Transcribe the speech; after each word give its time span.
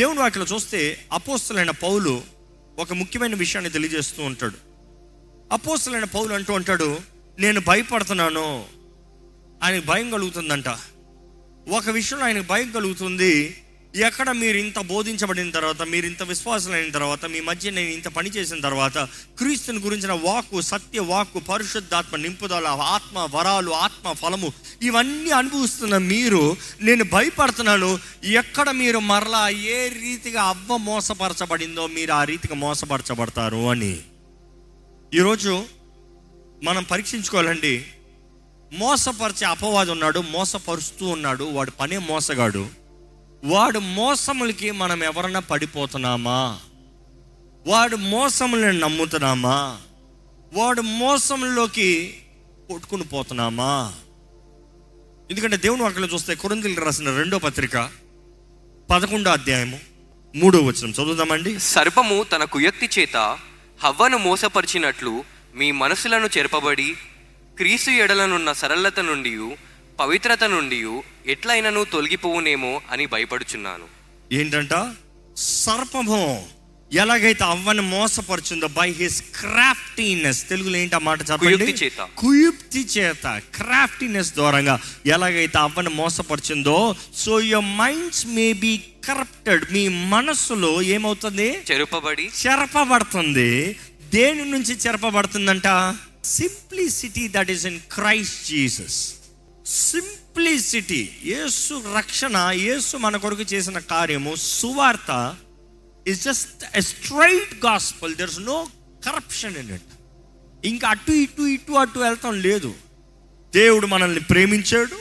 దేవుని 0.00 0.18
వాటిలో 0.18 0.46
చూస్తే 0.54 1.08
అపోస్తులైన 1.12 1.70
పౌలు 1.70 2.22
ఒక 2.78 2.92
ముఖ్యమైన 2.92 3.34
విషయాన్ని 3.34 3.70
తెలియజేస్తూ 3.70 4.22
ఉంటాడు. 4.22 4.54
అపోస్తులైన 5.52 6.04
పౌలు 6.04 6.34
అంటూ 6.34 6.52
ఉంటాడు 6.52 6.98
నేను 7.38 7.60
భయపడుతున్నాను 7.60 8.64
ఆయనకు 9.62 9.86
భయం 9.86 10.10
కలుగుతుందంట. 10.10 10.68
ఒక 11.68 11.90
విషయంలో 11.90 12.24
ఆయనకు 12.24 12.46
భయం 12.46 12.70
కలుగుతుంది 12.70 13.62
ఎక్కడ 13.96 14.30
మీరు 14.30 14.56
ఇంత 14.56 14.78
బోధించబడిన 14.78 15.50
తర్వాత 15.50 15.82
మీరు 15.82 16.06
ఇంత 16.06 16.22
విశ్వాసులైన 16.22 16.90
తర్వాత 16.90 17.24
మీ 17.24 17.40
మధ్య 17.40 17.70
నేను 17.70 17.88
ఇంత 17.88 18.08
పని 18.08 18.30
చేసిన 18.30 18.60
తర్వాత 18.60 18.98
క్రీస్తుని 19.38 19.78
గురించిన 19.78 20.12
వాక్కు 20.12 20.60
సత్య 20.60 21.00
వాక్కు 21.00 21.38
పరిశుద్ధాత్మ 21.38 22.16
నింపుదల 22.16 22.66
ఆత్మ 22.66 23.28
వరాలు 23.36 23.70
ఆత్మ 23.70 24.12
ఫలము 24.12 24.52
ఇవన్నీ 24.82 25.30
అనుభవిస్తున్న 25.30 25.98
మీరు 25.98 26.56
నేను 26.80 27.04
భయపడుతున్నాను 27.04 27.98
ఎక్కడ 28.24 28.70
మీరు 28.70 28.98
మరలా 28.98 29.48
ఏ 29.48 29.88
రీతిగా 29.88 30.42
అవ్వ 30.42 30.76
మోసపరచబడిందో 30.76 31.86
మీరు 31.86 32.12
ఆ 32.12 32.24
రీతిగా 32.24 32.54
మోసపరచబడతారు 32.54 33.70
అని. 33.70 33.98
ఈరోజు 35.14 35.64
మనం 36.62 36.82
పరీక్షించుకోవాలండి 36.82 37.84
మోసపరిచే 38.72 39.46
అపవాది 39.46 39.90
ఉన్నాడు 39.90 40.20
మోసపరుస్తూ 40.20 41.06
ఉన్నాడు 41.06 41.44
వాడు 41.44 41.70
పనే 41.70 41.98
మోసగాడు. 41.98 42.79
వాడు 43.44 43.78
మోసములకి 43.78 44.70
మనం 44.70 45.04
ఎవరన్నా 45.04 45.40
పడిపోతున్నామా? 45.40 46.58
వాడు 47.66 47.96
మోసములను 47.96 48.78
నమ్ముతున్నామా? 48.78 49.78
వాడు 50.52 50.80
మోసంలోకి 50.80 52.22
కొట్టుకుని 52.68 53.02
పోతున్నామా? 53.02 53.92
ఎందుకంటే 55.30 55.56
దేవుని 55.56 55.82
వాక్యలో 55.82 56.06
చూస్తే 56.06 56.34
కొరందులు 56.34 56.80
రాసిన 56.80 57.16
రెండో 57.16 57.38
పత్రిక 57.38 57.90
పదకొండో 58.90 59.30
అధ్యాయము 59.30 59.80
మూడో 60.36 60.58
వచనం. 60.58 60.90
చదువుదామండి. 60.90 61.58
సర్పము 61.58 62.22
తన 62.22 62.44
కుయక్తి 62.44 62.88
చేత 62.98 63.38
హవ్వను 63.84 64.18
మోసపరిచినట్లు 64.18 65.24
మీ 65.54 65.70
మనసులను 65.70 66.28
చెరపబడి 66.38 66.96
క్రీసు 67.56 67.90
ఎడలనున్న 67.90 68.52
సరళత 68.52 69.00
నుండి 69.00 69.56
పవిత్రత 70.00 70.44
నుండి 70.44 70.86
ఎట్లయినను 71.26 71.84
తొలగిపోవునేమో 71.84 72.80
అని 72.90 73.06
భయపడుచున్నాను. 73.06 73.84
ఏంటంట? 74.34 74.92
సర్పము 75.36 76.48
ఎలాగైతే 76.92 77.44
అవ్వని 77.44 77.80
మోసపరుచుందో 77.80 78.66
బై 78.66 78.90
హిస్ 78.90 79.22
క్రాఫ్టీనెస్ 79.22 80.48
తెలుగులో 80.48 80.76
ఏంటి 80.76 80.94
ఆ 80.94 80.98
మాట 80.98 81.20
చెప్పండి? 81.20 81.64
చేత. 81.64 82.08
కుయుక్తి 82.16 82.80
చేత. 82.80 83.42
క్రాఫ్టీనెస్ 83.54 84.34
ద్వారంగా 84.34 84.80
ఎలాగైతే 85.06 85.58
అవ్వని 85.58 85.88
మోసపరిచిందో 85.88 86.96
so 87.16 87.40
your 87.40 87.64
minds 87.64 88.26
may 88.26 88.52
be 88.52 88.84
corrupted 89.04 89.64
మీ 89.72 89.88
మనస్సులో 89.88 90.82
ఏమవుతుంది? 90.82 91.58
చెరుపబడి. 91.72 92.30
చెరపబడుతుంది. 92.46 93.76
దేని 94.04 94.50
నుంచి 94.50 94.74
చెరపబడుతుందంట? 94.74 95.96
Simplicity 96.24 97.28
that 97.28 97.50
is 97.50 97.66
in 97.66 97.80
Christ 97.92 98.46
Jesus 98.48 99.14
simplicity 99.70 101.10
Yesu 101.24 101.96
రక్షణ 101.96 102.36
యేసు 102.36 102.96
మన 102.96 103.16
కొరకు 103.16 103.42
చేసిన 103.42 103.78
కార్యము 103.78 104.34
సువార్త 104.34 105.36
is 106.06 106.24
just 106.24 106.76
a 106.76 106.80
straight 106.80 107.64
gospel 107.66 108.14
there 108.14 108.30
is 108.30 108.40
no 108.40 108.66
corruption 109.04 109.56
in 109.56 109.70
it 109.70 109.82
ఇంకా 110.64 110.88
అటు 110.88 111.12
ఇటు 111.12 111.42
ఇటు 111.42 111.72
అటు 111.72 111.98
వెళ్తాం 111.98 112.40
లేదు. 112.40 112.74
దేవుడు 113.54 113.86
మనల్ని 113.86 114.20
ప్రేమించాడు. 114.20 114.96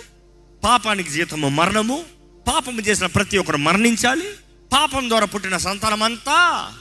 పాపానికి 0.63 1.09
జీతము 1.09 1.49
మరణము. 1.49 2.05
పాపము 2.47 2.81
చేసిన 2.81 3.05
ప్రతి 3.05 3.37
ఒక్కరు 3.37 3.57
మరణించాలి. 3.57 4.29
పాపం 4.73 5.09
ద్వారా 5.09 5.25
పుట్టిన 5.25 5.57
సంతానం 5.57 6.03
అంతా 6.03 6.71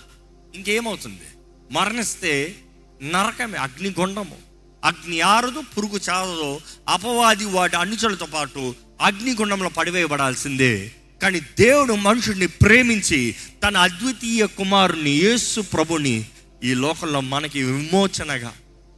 ఇంకేమవుతుంది? 0.55 1.25
మరణిస్తే 1.71 2.55
నరకమే 3.03 3.59
అగ్నిగుండము. 3.59 4.48
అగ్ని 4.85 5.21
ఆరదు 5.21 5.63
పురుగు 5.77 6.01
చారదు 6.11 6.61
అపవాది 6.89 7.45
వాటి 7.45 7.77
అనుచరులతో 7.77 8.27
పాటు 8.27 8.75
అగ్నిగుండంలో 9.01 9.69
పడివేయబడాల్సిందే. 9.69 10.93
కానీ 11.23 11.41
దేవుడు 11.41 11.95
మనుషుడిని 11.95 12.47
ప్రేమించి 12.47 13.35
తన 13.65 13.77
అద్వితీయ 13.77 14.47
కుమారుని 14.47 15.11
యేసు 15.11 15.61
ప్రభుని 15.61 16.25
ఈ 16.65 16.75
లోకంలో 16.75 17.21
మనకి 17.21 17.63
విమోచనగా 17.63 18.53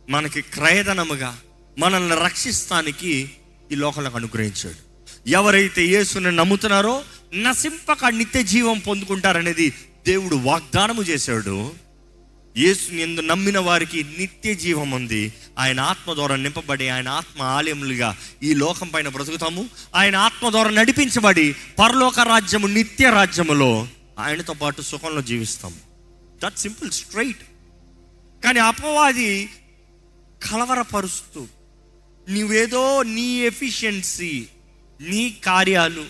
మనకి 0.09 0.41
క్రయధనముగా 0.41 1.39
మనల్ని 1.79 2.25
రక్షిస్తానికి 2.25 3.31
ఈ 3.73 3.75
లోకంలోకి 3.75 4.17
అనుగ్రహించాడు. 4.17 4.91
ఎవరైతే 5.29 5.87
యేసుని 5.87 6.33
నమ్ముతున్నారో 6.33 7.03
నశింపక 7.35 8.05
నిత్య 8.05 8.43
జీవం 8.43 8.79
పొందుకుంటారనేది 8.79 9.73
దేవుడు 10.07 10.37
వాగ్దానము 10.37 11.03
చేశాడు. 11.03 11.71
యేసుని 12.57 13.03
ఎందు 13.03 13.21
నమ్మిన 13.21 13.59
వారికి 13.59 14.05
నిత్య 14.19 14.55
జీవం 14.55 14.91
ఉంది. 14.91 15.33
ఆయన 15.59 15.81
ఆత్మ 15.81 16.15
ద్వారా 16.15 16.37
నింపబడి 16.37 16.89
ఆయన 16.89 17.09
ఆత్మ 17.09 17.43
ఆలయములుగా 17.43 18.19
ఈ 18.43 18.55
లోకం 18.55 18.89
పైన 18.89 19.09
బ్రతుకుతాము. 19.09 19.69
ఆయన 19.95 20.17
ఆత్మ 20.17 20.51
ద్వారా 20.51 20.71
నడిపించబడి 20.71 21.57
పరలోక 21.79 22.21
రాజ్యము 22.21 22.67
నిత్య 22.67 23.11
రాజ్యములో 23.11 23.89
ఆయనతో 24.19 24.53
పాటు 24.53 24.83
సుఖంలో 24.83 25.23
జీవిస్తాము. 25.23 25.77
దట్ 26.45 26.59
సింపుల్ 26.59 26.91
స్ట్రైట్ 26.91 27.39
కానీ 28.45 28.59
అపవాది 28.59 29.49
కలవరపరుస్తూ 30.43 31.47
నీవేదో 32.29 33.03
నీ 33.03 33.37
ఎఫిషియన్సీ 33.37 34.47
నీ 35.01 35.37
కార్యాలు 35.45 36.05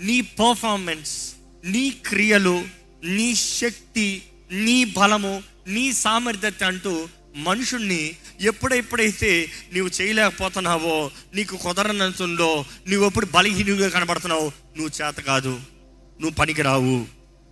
నీ 0.00 0.20
పర్ఫార్మెన్స్ 0.20 1.32
నీ 1.64 1.90
క్రియలు 1.90 2.64
నీ 3.04 3.34
శక్తి 3.34 4.22
నీ 4.52 4.84
బలము 4.84 5.42
నీ 5.70 5.92
సామర్థ్యత 5.92 6.64
అంటూ 6.64 7.08
మనుషుణ్ణి 7.36 8.16
ఎప్పుడెప్పుడైతే 8.40 9.50
నీవు 9.72 10.02
చేయలేకపోతున్నావో 10.02 11.10
నీకు 11.34 11.56
కుదరనంతుందో 11.56 12.64
నువ్వు 12.88 13.06
ఎప్పుడు 13.06 13.26
బలహీనంగా 13.26 13.88
కనబడుతున్నావు 13.88 14.52
నువ్వు 14.78 15.02
చేత 15.02 15.14
కాదు. 15.14 15.48
నువ్వు 16.20 16.30
పనికిరావు. 16.30 17.06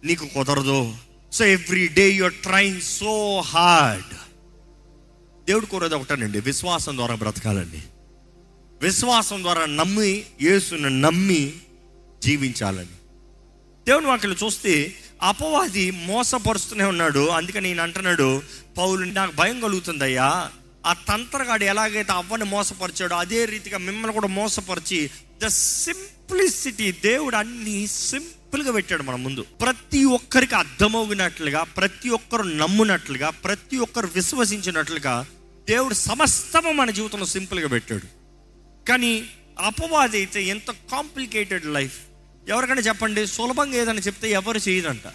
నీకు 0.04 0.26
కుదరదు. 0.26 0.96
So 1.32 1.44
every 1.44 1.88
day 1.88 2.10
you're 2.10 2.32
trying 2.32 2.80
so 2.80 3.40
hard 3.40 4.14
దేవుడు 5.46 5.66
కోరేది 5.66 5.94
ఒకటేనండి. 5.94 6.40
విశ్వాసం 6.40 6.96
ద్వారా 6.96 7.14
బ్రతకాలండి. 7.14 7.82
విశ్వాసం 8.82 9.42
ద్వారా 9.42 9.66
నమ్మి 9.66 10.24
యేసుని 10.42 11.00
నమ్మి 11.00 11.52
జీవించాలని 12.22 12.98
దేవుని 13.88 14.06
వాక్యలు 14.06 14.36
చూస్తే 14.44 14.94
అపవాది 15.22 15.90
మోసపరుస్తూనే 15.90 16.84
ఉన్నాడు. 16.84 17.28
అందుకని 17.28 17.68
నేను 17.68 17.82
అంటున్నాడు 17.82 18.42
పౌలు 18.78 19.04
నాకు 19.04 19.34
భయం 19.34 19.60
కలుగుతుందయ్యా. 19.60 20.50
ఆ 20.86 20.92
తంత్రగాడు 20.92 21.64
ఎలాగైతే 21.64 22.12
అవ్వని 22.12 22.44
మోసపరిచాడో 22.44 23.16
అదే 23.16 23.44
రీతిగా 23.44 23.78
మిమ్మల్ని 23.78 24.12
కూడా 24.12 24.28
మోసపరిచి 24.28 25.10
ద 25.44 25.46
సింప్లిసిటీ 25.46 26.92
దేవుడు 26.92 27.36
అన్ని 27.36 27.86
సింపుల్గా 27.86 28.72
పెట్టాడు 28.72 29.02
మన 29.02 29.14
ముందు. 29.14 29.40
ప్రతి 29.40 30.04
ఒక్కరికి 30.04 30.54
అర్థమవునట్లుగా 30.54 31.62
ప్రతి 31.62 32.08
ఒక్కరు 32.08 32.42
నమ్మునట్లుగా 32.42 33.30
ప్రతి 33.30 33.76
ఒక్కరు 33.76 34.06
విశ్వసించినట్లుగా 34.14 35.26
దేవుడు 35.68 35.94
సమస్తము 35.94 36.72
మన 36.72 36.90
జీవితంలో 36.90 37.26
సింపుల్గా 37.26 37.68
పెట్టాడు. 37.68 38.06
కానీ 38.88 39.24
అపవాది 39.60 40.16
అయితే 40.16 40.42
ఎంత 40.42 40.70
కాంప్లికేటెడ్ 40.70 41.66
లైఫ్. 41.66 41.98
ఎవరికైనా 42.48 42.80
చెప్పండి 42.80 43.26
సులభంగా 43.26 43.74
ఏదైనా 43.74 43.98
చెప్తే 43.98 44.30
ఎవరు 44.30 44.58
చేయదంట 44.68 45.06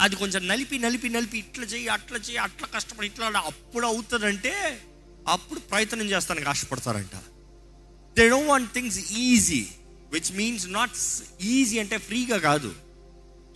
అది 0.00 0.16
కొంచెం 0.16 0.48
నలిపి 0.48 0.78
నలిపి 0.78 1.08
నలిపి 1.08 1.38
ఇట్లా 1.38 1.64
చెయ్యి 1.64 1.88
అట్లా 1.88 2.18
చెయ్యి 2.18 2.38
అట్లా 2.38 2.68
కష్టపడి 2.74 3.06
ఇట్లా 3.06 3.26
అప్పుడు 3.26 3.86
అవుతుందంటే 3.86 4.82
అప్పుడు 5.28 5.60
ప్రయత్నం 5.60 6.06
చేస్తానికి 6.06 6.48
ఆశపడతారంట. 6.48 7.16
They 8.18 8.28
don't 8.28 8.48
want 8.48 8.72
things 8.72 9.12
easy 9.12 9.66
which 10.12 10.32
means 10.32 10.68
not 10.68 10.96
easy 11.42 11.78
అంటే 11.78 11.98
ఫ్రీగా 11.98 12.38
కాదు. 12.38 12.74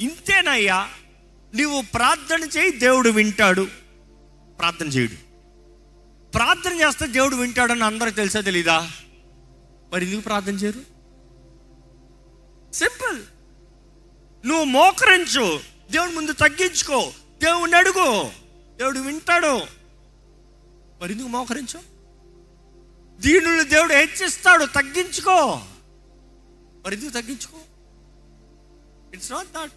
ఇంతేనయ్యా 0.00 0.88
నువ్వు 1.54 1.80
ప్రార్థన 1.80 2.42
చేయి 2.58 2.70
దేవుడు 2.70 3.08
వింటాడు. 3.08 3.68
ప్రార్థన 4.58 4.86
చేయడు. 4.86 5.16
ప్రార్థన 6.32 6.72
చేస్తే 6.72 7.06
దేవుడు 7.06 7.36
వింటాడని 7.36 7.84
అందరికి 7.84 8.16
తెలుసా 8.16 8.40
తెలీదా? 8.40 8.90
మరి 9.92 10.06
ఎందుకు 10.06 10.20
ప్రార్థన 10.20 10.54
చేయరు? 10.54 10.95
సింపుల్ 12.72 13.22
నువ్వు 14.46 14.64
మోకరించు. 14.64 15.60
దేవుడి 15.90 16.14
ముందు 16.14 16.32
తగ్గించుకో. 16.32 17.12
దేవుడిని 17.42 17.76
అడుగు. 17.76 18.22
దేవుడు 18.78 18.98
వింటాడు. 18.98 19.60
మరి 21.00 21.12
ఎందుకు 21.12 21.28
మోకరించు? 21.28 21.80
దీనులు 23.20 23.62
దేవుడు 23.62 23.94
హెచ్చిస్తాడు. 23.94 24.64
తగ్గించుకో. 24.64 25.60
మరి 26.86 26.94
ఎందుకు 26.94 27.10
తగ్గించుకో? 27.10 27.58
ఇట్స్ 29.14 29.32
నాట్ 29.32 29.48
దట్ 29.48 29.72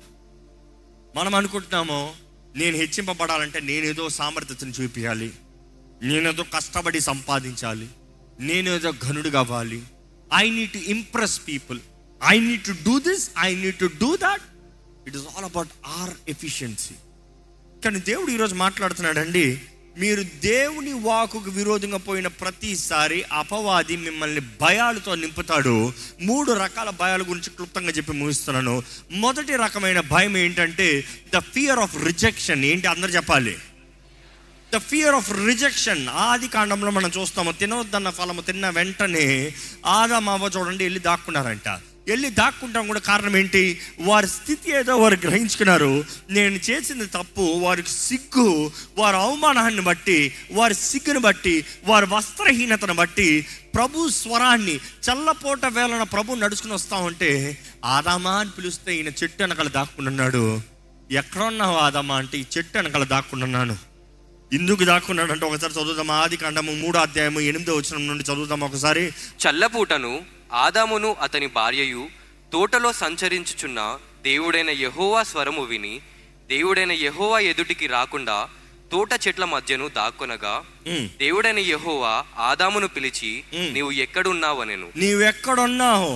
మనం 1.16 1.36
అనుకుంటున్నాము 1.36 2.16
నేను 2.56 2.78
హెచ్చింపబడాలంటే 2.78 3.60
నేనేదో 3.60 4.10
సామర్థ్యతను 4.10 4.70
చూపించాలి 4.70 5.34
నేనేదో 6.02 6.44
కష్టపడి 6.44 7.00
సంపాదించాలి. 7.00 7.90
నేనేదో 8.40 8.94
ఘనుడు 9.04 9.30
కావాలి 9.30 9.84
I 10.36 10.50
need 10.50 10.72
to 10.72 10.78
impress 10.78 11.42
people 11.48 11.80
I 12.28 12.40
need 12.40 12.64
to 12.64 12.72
do 12.72 13.00
this 13.00 13.32
I 13.38 13.56
need 13.56 13.76
to 13.76 13.86
do 13.86 14.16
that 14.16 14.42
it 15.08 15.16
is 15.16 15.26
all 15.36 15.46
about 15.46 15.68
our 15.88 16.10
efficiency 16.28 16.96
కానీ 17.86 18.00
దేవుడు 18.00 18.32
ఈరోజు 18.32 18.56
మాట్లాడుతున్నాడండి 18.56 19.62
మీరు 19.98 20.24
దేవుని 20.24 20.94
వాకుకు 20.94 21.50
విరోధంగా 21.50 21.98
పోయిన 21.98 22.28
ప్రతిసారి 22.28 23.24
అపవాది 23.32 23.98
మిమ్మల్ని 23.98 24.40
భయాలతో 24.40 25.16
నింపుతాడు. 25.16 25.94
మూడు 26.22 26.52
రకాల 26.52 26.90
భయాల 26.90 27.22
గురించి 27.22 27.50
క్లుప్తంగా 27.50 27.90
చెప్పి 27.90 28.12
ముగిస్తున్నాను. 28.12 28.84
మొదటి 29.12 29.56
రకమైన 29.56 30.00
భయం 30.00 30.38
ఏంటంటే 30.38 31.04
ద 31.34 31.40
ఫియర్ 31.40 31.80
ఆఫ్ 31.80 31.98
రిజెక్షన్ 32.06 32.66
ఏంటి 32.66 32.88
అందరు 32.88 33.12
చెప్పాలి? 33.12 33.58
ద 34.74 34.78
ఫియర్ 34.78 35.16
ఆఫ్ 35.16 35.32
రిజెక్షన్ 35.46 36.08
ఆది 36.10 36.48
కాండంలో 36.48 36.92
మనం 36.92 37.12
చూస్తాము 37.18 37.52
తినవద్దన్న 37.52 38.10
ఫలము 38.10 38.42
తిన్న 38.42 38.70
వెంటనే 38.70 39.54
ఆదామావ 39.86 40.52
చూడండి 40.58 40.84
వెళ్ళి 40.84 41.00
దాక్కున్నారంట. 41.00 41.70
వెళ్ళి 42.10 42.30
దాక్కుంటాం 42.30 42.88
కూడా 42.88 43.00
కారణం 43.00 43.38
ఏంటి? 43.38 43.64
వారి 44.00 44.28
స్థితి 44.28 44.72
ఏదో 44.72 44.98
వారు 44.98 45.18
గ్రహించుకున్నారు. 45.24 45.92
నేను 46.30 46.60
చేసింది 46.70 47.08
తప్పు 47.08 47.42
వారికి 47.60 47.90
సిగ్గు 48.00 48.48
వారి 48.98 49.18
అవమానాన్ని 49.18 49.82
బట్టి 49.82 50.20
వారి 50.52 50.74
సిగ్గును 50.82 51.20
బట్టి 51.20 51.56
వారి 51.86 52.06
వస్త్రహీనతను 52.10 52.94
బట్టి 52.94 53.30
ప్రభు 53.76 54.10
స్వరాన్ని 54.10 54.76
చల్లపోట 55.06 55.66
వేళన 55.66 56.04
ప్రభు 56.04 56.36
నడుచుకుని 56.36 56.74
వస్తా 56.74 56.98
ఉంటే 56.98 57.32
ఆదామా 57.86 58.32
అని 58.40 58.50
పిలిస్తే 58.50 58.96
ఈయన 58.96 59.08
చెట్టు 59.24 59.44
వెనకాల 59.44 59.68
దాక్కున్నాడు 59.68 60.44
ఎక్కడున్నావు 61.12 61.78
ఆదామా 61.78 62.16
అంటే 62.16 62.38
ఈ 62.38 62.46
చెట్టు 62.58 62.78
వెనకాల 62.78 63.04
దాక్కున్నాను 63.04 63.76
ఎందుకు 64.54 64.84
దాక్కున్నాడు 64.84 65.32
అంటే 65.32 65.46
ఒకసారి 65.46 65.74
చదువుదాం 65.74 66.12
ఆది 66.12 66.38
కాండము 66.38 66.72
మూడో 66.72 67.00
అధ్యాయము 67.00 67.40
ఎనిమిదో 67.40 67.76
వచ్చిన 67.76 68.02
నుండి 68.02 68.24
చదువుదాం 68.24 68.64
ఒకసారి? 68.64 69.04
చల్లపూటను 69.42 70.12
ఆదామును 70.54 71.16
అతని 71.22 71.48
భార్యయు 71.48 72.10
తోటలో 72.54 72.94
సంచరించుచున్న 72.94 74.00
దేవుడైన 74.22 74.70
యెహోవా 74.70 75.24
స్వరము 75.24 75.64
విని 75.64 76.02
దేవుడైన 76.48 76.92
యెహోవా 76.92 77.40
ఎదుటికి 77.40 77.88
రాకుండా 77.88 78.50
తోట 78.92 79.10
చెట్ల 79.28 79.46
మధ్యను 79.46 79.88
దాక్కొనగా. 79.88 80.64
దేవుడైన 81.18 81.60
యెహోవా 81.60 82.26
ఆదామును 82.38 82.88
పిలిచి. 82.88 83.44
నీవు 83.72 83.92
ఎక్కడున్నావనెను 83.92 84.88
నీవెక్కడున్నావు 84.96 86.14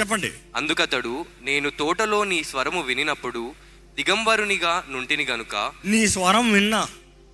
చెప్పండి 0.00 0.30
అందుకతడు 0.56 1.26
నేను 1.42 1.70
తోటలో 1.70 2.24
నీ 2.24 2.44
స్వరము 2.44 2.82
వినినప్పుడు 2.82 3.54
దిగంబరునిగా 3.96 4.84
నుంటిని 4.88 5.24
గనుక 5.24 5.72
నీ 5.84 6.08
స్వరం 6.08 6.52
విన్నా 6.52 6.88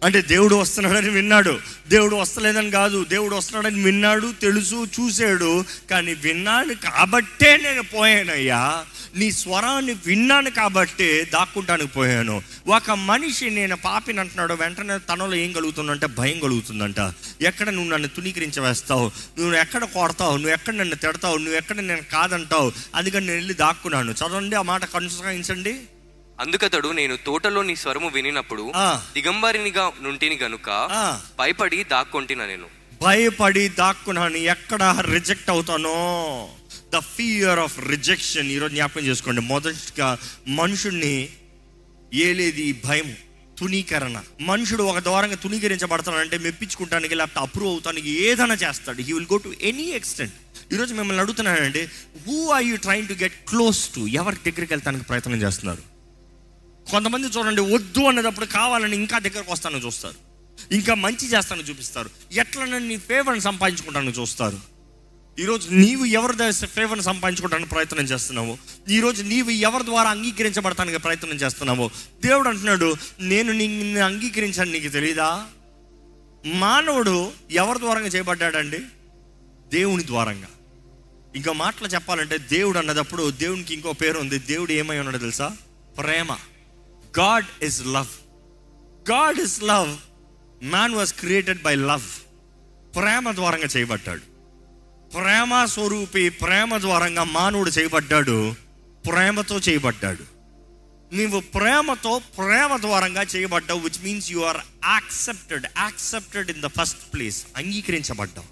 అంటే 0.04 0.22
దేవుడు 0.22 0.54
వస్తున్నాడని 0.54 1.08
విన్నాడు. 1.08 1.58
దేవుడు 1.88 2.16
వస్తలేదని 2.16 2.70
కాదు. 2.70 3.04
దేవుడు 3.04 3.36
వస్తున్నాడని 3.36 3.82
విన్నాడు 3.82 4.32
తెలుసు 4.42 4.86
చూశాడు. 5.00 5.64
కానీ 5.90 6.14
విన్నాను 6.14 6.74
కాబట్టే 6.74 7.56
నేను 7.56 7.82
పోయానయ్యా. 7.82 8.84
నీ 9.16 9.30
స్వరాన్ని 9.30 9.96
విన్నాను 10.06 10.50
కాబట్టే 10.50 11.24
దాక్కుంటానికి 11.32 11.92
పోయాను. 11.92 12.42
ఒక 12.68 12.90
మనిషి 12.90 13.50
నేను 13.50 13.76
పాపిని 13.76 14.20
అంటున్నాడు 14.20 14.54
వెంటనే 14.54 14.98
తనలో 14.98 15.34
ఏం 15.34 15.52
కలుగుతుందంటే 15.52 16.06
భయం 16.06 16.40
కలుగుతుందంట. 16.40 17.12
ఎక్కడ 17.40 17.68
నువ్వు 17.68 17.90
నన్ను 17.90 18.08
తునీకరించి 18.08 18.62
వేస్తావు 18.62 19.10
నువ్వు 19.38 19.54
ఎక్కడ 19.54 19.84
కొడతావు? 19.84 20.36
నువ్వు 20.36 20.52
ఎక్కడ 20.52 20.74
నన్ను 20.74 20.94
తిడతావు? 20.94 21.36
నువ్వు 21.36 21.54
ఎక్కడ 21.54 21.76
నేను 21.76 22.02
కాదంటావు? 22.12 22.72
అందుకని 22.94 23.26
నేను 23.26 23.36
వెళ్ళి 23.36 23.54
దాక్కున్నాను. 23.54 24.10
చదవండి 24.10 24.56
ఆ 24.56 24.62
మాట 24.62 24.84
కొనసాగించండి 24.84 25.76
అందుకతడు 26.42 26.88
నేను 26.98 27.14
తోటలో 27.26 27.60
నీ 27.68 27.74
స్వరము 27.76 28.08
వినినప్పుడు. 28.16 28.64
దిగంబరినిగా 29.14 29.84
నుంటిని 30.02 30.36
గనుక. 30.42 30.68
భయపడి 31.38 31.78
దాక్కొంటిన 31.84 32.44
నేను. 32.46 32.68
భయపడి 33.02 33.64
దాక్కున్నాను 33.80 34.38
ఎక్కడ 34.54 34.82
రిజెక్ట్ 35.14 35.50
అవుతానో? 35.50 35.96
ద 36.94 36.98
ఫియర్ 37.14 37.60
ఆఫ్ 37.64 37.76
రిజెక్షన్ 37.88 38.50
ఈరోజు 38.56 38.74
జ్ఞాపకం 38.74 39.04
చేసుకోండి. 39.08 39.42
మొదటిగా 39.52 40.08
మనుషుణ్ణి 40.60 41.14
ఏలేది 42.26 42.66
భయం 42.86 43.10
తునీకరణ 43.58 44.16
మనుషుడు 44.40 44.82
ఒక 44.90 44.98
ద్వారంగా 44.98 45.36
తునీకరించబడతానంటే 45.44 46.38
మెప్పించుకుంటానికి 46.38 47.14
లేకపోతే 47.20 47.40
అప్రూవ్ 47.46 47.72
అవుతానికి 47.72 48.10
ఏదైనా 48.26 48.54
చేస్తాడు. 48.54 49.00
He 49.06 49.12
will 49.12 49.30
go 49.32 49.38
to 49.46 49.52
any 49.70 49.86
extent 49.98 50.34
ఈరోజు 50.74 50.92
మిమ్మల్ని 50.94 51.22
అడుగుతున్నానంటే 51.22 51.82
who 52.26 52.36
are 52.56 52.66
you 52.70 52.76
trying 52.76 53.08
to 53.08 53.16
get 53.22 53.38
close 53.50 53.80
to 53.94 54.00
ఎవరి 54.20 54.36
దగ్గరికి 54.46 54.72
వెళ్తానికి 54.74 55.04
ప్రయత్నం 55.04 55.40
చేస్తున్నారు? 55.46 55.97
కొంతమంది 56.90 57.26
చూడండి 57.26 57.60
వద్దు 57.60 58.00
అన్నదప్పుడు 58.00 58.46
కావాలని 58.46 58.96
ఇంకా 58.96 59.18
దగ్గరకు 59.18 59.52
వస్తాను 59.52 59.76
చూస్తారు. 59.76 60.14
ఇంకా 60.74 60.94
మంచి 60.94 61.28
చేస్తాను 61.28 61.62
చూపిస్తారు. 61.62 62.10
ఎట్లా 62.32 62.78
నీ 62.78 62.96
ఫేవర్ని 62.96 63.40
సంపాదించుకుంటాను 63.40 64.10
చూస్తారు. 64.10 64.78
ఈరోజు 65.38 65.70
నీవు 65.70 66.04
ఎవరి 66.04 66.52
ఫేవర్ని 66.52 67.04
సంపాదించుకోవడానికి 67.04 67.70
ప్రయత్నం 67.70 68.04
చేస్తున్నావు? 68.04 68.58
ఈరోజు 68.90 69.22
నీవు 69.22 69.50
ఎవరి 69.50 69.84
ద్వారా 69.84 70.10
అంగీకరించబడటానికి 70.10 70.98
ప్రయత్నం 70.98 71.30
చేస్తున్నావు? 71.30 71.90
దేవుడు 72.24 72.48
అంటున్నాడు 72.48 72.94
నేను 73.20 73.52
నిన్ను 73.52 74.00
అంగీకరించాను 74.00 74.72
నీకు 74.72 74.88
తెలీదా? 74.88 75.46
మానవుడు 76.46 77.32
ఎవరి 77.50 77.78
ద్వారంగా 77.78 78.06
చేయబడ్డాడండి? 78.06 78.78
దేవుని 79.72 80.06
ద్వారంగా. 80.06 80.46
ఇంకో 81.36 81.52
మాటలు 81.52 81.88
చెప్పాలంటే 81.88 82.38
దేవుడు 82.38 82.78
అన్నదప్పుడు 82.78 83.30
దేవునికి 83.30 83.74
ఇంకో 83.74 83.92
పేరు 83.92 84.18
ఉంది. 84.18 84.38
దేవుడు 84.38 84.72
ఏమై 84.72 84.98
ఉన్నాడో 84.98 85.18
తెలుసా? 85.18 85.56
ప్రేమ. 85.98 86.36
God 87.18 87.64
is 87.64 87.86
love 87.86 88.06
God 89.10 89.40
is 89.40 89.62
love 89.62 89.96
man 90.64 90.94
was 90.94 91.14
created 91.14 91.62
by 91.62 91.74
love 91.74 92.02
ప్రేమ 92.96 93.32
ద్వారంగా 93.32 93.64
చేయబడ్డాడు. 93.64 94.20
ప్రేమ 95.10 95.64
స్వరూపి 95.64 96.28
ప్రేమ 96.28 96.78
ద్వారంగా 96.78 97.24
మానవుడు 97.24 97.70
చేయబడ్డాడు. 97.70 98.54
ప్రేమతో 99.06 99.58
చేయబడ్డాడు. 99.58 100.24
నీవు 101.14 101.40
ప్రేమతో 101.40 102.18
ప్రేమ 102.18 102.76
ద్వారంగా 102.80 103.22
చేయబడ్డావు 103.22 103.80
which 103.80 104.04
means 104.04 104.32
you 104.32 104.40
are 104.40 104.56
accepted 104.84 105.66
accepted 105.78 106.50
in 106.50 106.62
the 106.62 106.66
first 106.66 107.14
place 107.14 107.46
అంగీకరించబడ్డావు. 107.56 108.46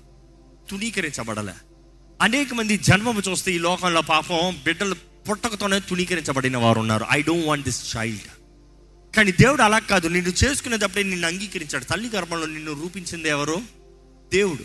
తుణీకరించబడలే. 0.71 1.53
అనేక 2.23 2.55
మంది 2.55 2.77
జన్మము 2.77 3.23
చూస్తే 3.29 3.53
ఈ 3.53 3.59
లోకంలో 3.59 4.03
పాపం 4.03 4.61
బిడ్డలు 4.65 4.95
పుట్టకతోనే 5.31 5.81
తుణీకరించబడిన 5.81 6.57
వారు 6.57 6.81
ఉన్నారు 6.81 7.07
I 7.11 7.23
don't 7.23 7.47
want 7.47 7.65
this 7.65 7.97
child 7.97 8.36
కానీ 9.17 9.33
దేవుడు 9.33 9.63
అలా 9.63 9.79
కాదు. 9.79 10.09
నిన్ను 10.09 10.33
చేసుకునేటప్పుడే 10.45 11.03
నిన్ను 11.03 11.27
అంగీకరించాడు. 11.27 11.85
తల్లి 11.85 12.11
గర్భంలో 12.15 12.47
నిన్ను 12.47 12.83
రూపించింది 12.83 13.29
ఎవరు? 13.29 13.63
దేవుడు. 14.33 14.65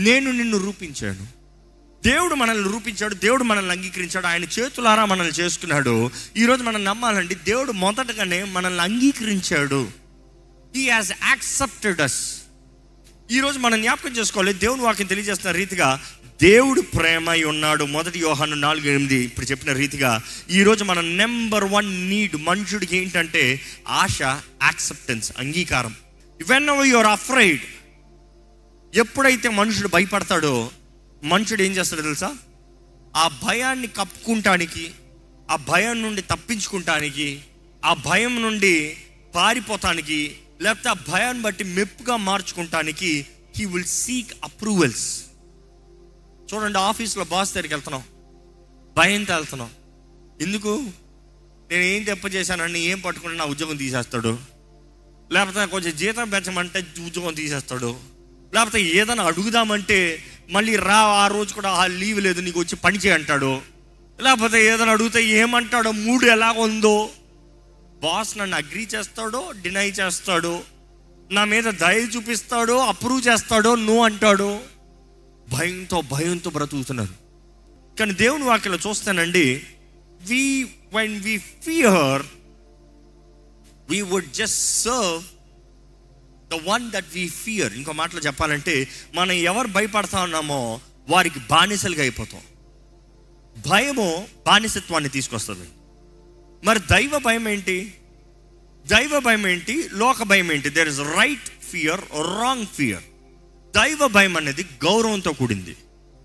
నేను 0.00 0.30
నిన్ను 0.30 0.58
రూపించాను. 0.58 1.26
దేవుడు 2.04 2.34
మనల్ని 2.34 2.72
రూపించాడు. 2.72 3.14
దేవుడు 3.14 3.44
మనల్ని 3.44 3.72
అంగీకరించాడు. 3.72 4.26
ఆయన 4.26 4.44
చేతులారా 4.44 5.04
మనల్ని 5.04 5.32
చేసుకున్నాడు. 5.32 6.10
ఈరోజు 6.36 6.62
మనం 6.62 6.84
నమ్మాలండి 6.84 7.34
దేవుడు 7.34 7.72
మొదటగానే 7.72 8.44
మనల్ని 8.44 8.82
అంగీకరించాడు. 8.82 9.88
హీ 10.76 10.88
హాజ్ 10.88 11.12
యాక్సెప్టెడ్ 11.24 12.00
అస్ 12.00 12.41
ఈరోజు 13.32 13.58
మనం 13.58 13.80
జ్ఞాపకం 13.82 14.10
చేసుకోవాలి. 14.10 14.52
దేవుని 14.54 14.82
వాక్యం 14.82 15.06
తెలియజేస్తున్న 15.06 15.56
రీతిగా 15.56 16.00
దేవుడు 16.42 16.80
ప్రేమ 16.80 17.30
అయి 17.30 17.44
ఉన్నాడు. 17.44 17.84
మొదటి 17.84 18.18
యోహాను 18.18 18.56
నాలుగు 18.56 18.86
ఎనిమిది 18.86 19.14
ఇప్పుడు 19.14 19.46
చెప్పిన 19.46 19.72
రీతిగా 19.72 20.22
ఈరోజు 20.50 20.84
మన 20.84 21.00
నెంబర్ 21.00 21.64
వన్ 21.64 22.10
నీడ్ 22.10 22.36
మనుషుడికి 22.36 22.96
ఏంటంటే 22.96 23.60
ఆశ 23.88 24.22
యాక్సెప్టెన్స్ 24.22 25.32
అంగీకారం. 25.38 25.94
వెన్ 26.48 26.86
యువర్ 26.86 27.06
అఫ్రైడ్ 27.06 27.60
ఎప్పుడైతే 28.94 29.48
మనుషుడు 29.48 29.88
భయపడతాడో 29.88 30.70
మనుషుడు 31.24 31.62
ఏం 31.62 31.72
చేస్తాడో 31.72 32.02
తెలుసా? 32.02 32.34
ఆ 33.16 33.40
భయాన్ని 33.44 33.86
కప్పుకుంటానికి 33.86 34.90
ఆ 35.50 35.56
భయం 35.56 36.02
నుండి 36.02 36.22
తప్పించుకుంటానికి 36.22 37.40
ఆ 37.84 37.94
భయం 37.94 38.42
నుండి 38.42 38.96
పారిపోతానికి 39.34 40.36
లేకపోతే 40.62 40.88
ఆ 40.88 40.92
భయాన్ని 40.92 41.42
బట్టి 41.42 41.64
మెప్పుగా 41.64 42.16
మార్చుకుంటానికి 42.16 43.26
హీ 43.56 43.64
విల్ 43.64 43.84
సీక్ 43.84 44.32
అప్రూవల్స్ 44.44 45.24
చూడండి 46.54 46.78
ఆఫీస్లో 46.78 47.24
బాస్ 47.24 47.54
దగ్గరికి 47.54 47.74
వెళ్తున్నాం. 47.74 48.02
భయంతో 48.96 49.34
వెళ్తున్నాం. 49.34 49.70
ఎందుకు? 50.40 50.84
నేను 51.70 51.82
ఏం 51.82 52.02
తప్పు 52.02 52.28
చేశానని 52.28 52.80
ఏం 52.80 53.00
పట్టుకుంటే 53.00 53.36
నా 53.36 53.44
ఉద్యోగం 53.44 53.76
తీసేస్తాడు. 53.76 54.38
లేకపోతే 55.32 55.66
కొంచెం 55.66 55.96
జీతం 55.96 56.30
పెంచమంటే 56.30 56.86
ఉద్యోగం 57.06 57.34
తీసేస్తాడు. 57.34 57.96
లేకపోతే 58.54 58.82
ఏదైనా 58.82 59.22
అడుగుదామంటే 59.24 60.24
మళ్ళీ 60.50 60.76
రా 60.76 60.96
ఆ 60.96 61.26
రోజు 61.26 61.54
కూడా 61.54 61.70
ఆ 61.70 61.86
లీవ్ 61.86 62.20
లేదు 62.20 62.40
నీకు 62.40 62.60
వచ్చి 62.60 62.76
పని 62.76 62.98
చేయంటాడు 62.98 63.62
లేకపోతే 64.22 64.66
ఏదైనా 64.66 64.92
అడిగితే 64.92 65.24
ఏమంటాడో 65.24 65.92
మూడు 65.92 66.26
ఎలాగ 66.26 66.58
ఉందో 66.58 67.10
బాస్ 68.02 68.38
నన్ను 68.38 68.56
అగ్రీ 68.56 68.88
చేస్తాడో 68.94 69.52
డినై 69.62 69.90
చేస్తాడో 69.90 70.62
నా 71.30 71.44
మీద 71.44 71.64
దయ 71.64 71.98
చూపిస్తాడో 71.98 72.78
అప్రూవ్ 72.78 73.26
చేస్తాడో 73.26 73.74
నువ్వు 73.74 74.04
అంటాడో. 74.04 74.60
భయంతో 75.52 76.00
భయంతో 76.00 76.50
బ్రతుకుతున్నారు. 76.50 77.14
కానీ 77.98 78.12
దేవుని 78.12 78.44
వాక్యలో 78.44 78.78
చూస్తానండి 78.88 79.66
we 80.20 80.62
when 80.94 81.22
we 81.22 81.38
fear 81.38 82.22
we 83.90 84.00
would 84.00 84.32
just 84.32 84.82
serve 84.82 85.22
the 86.50 86.68
one 86.68 86.90
that 86.90 87.06
we 87.14 87.28
fear 87.28 87.74
ఇంకో 87.74 87.92
మాటలో 87.92 88.20
చెప్పాలంటే 88.20 88.88
మనం 89.14 89.32
ఎవరు 89.32 89.68
భయపడతా 89.68 90.22
ఉన్నామో 90.22 90.80
వారికి 91.08 91.40
బానిసలుగా 91.50 92.00
అయిపోతాం. 92.00 92.40
భయము 93.68 94.28
బానిసత్వాన్ని 94.46 95.10
తీసుకొస్తుంది. 95.10 95.68
మరి 96.64 96.78
దైవ 96.78 97.18
భయం 97.18 97.48
ఏంటి? 97.48 97.94
దైవ 98.86 99.20
భయం 99.20 99.46
ఏంటి? 99.46 99.88
లోక 99.92 100.22
భయం 100.22 100.52
ఏంటి? 100.52 100.68
There 100.68 100.88
is 100.88 101.00
right 101.00 101.64
fear 101.70 102.00
wrong 102.40 102.66
fear 102.66 103.02
దైవ 103.74 104.06
భయం 104.06 104.36
అనేది 104.36 104.62
గౌరవంతో 104.62 105.32
కూడింది. 105.32 105.76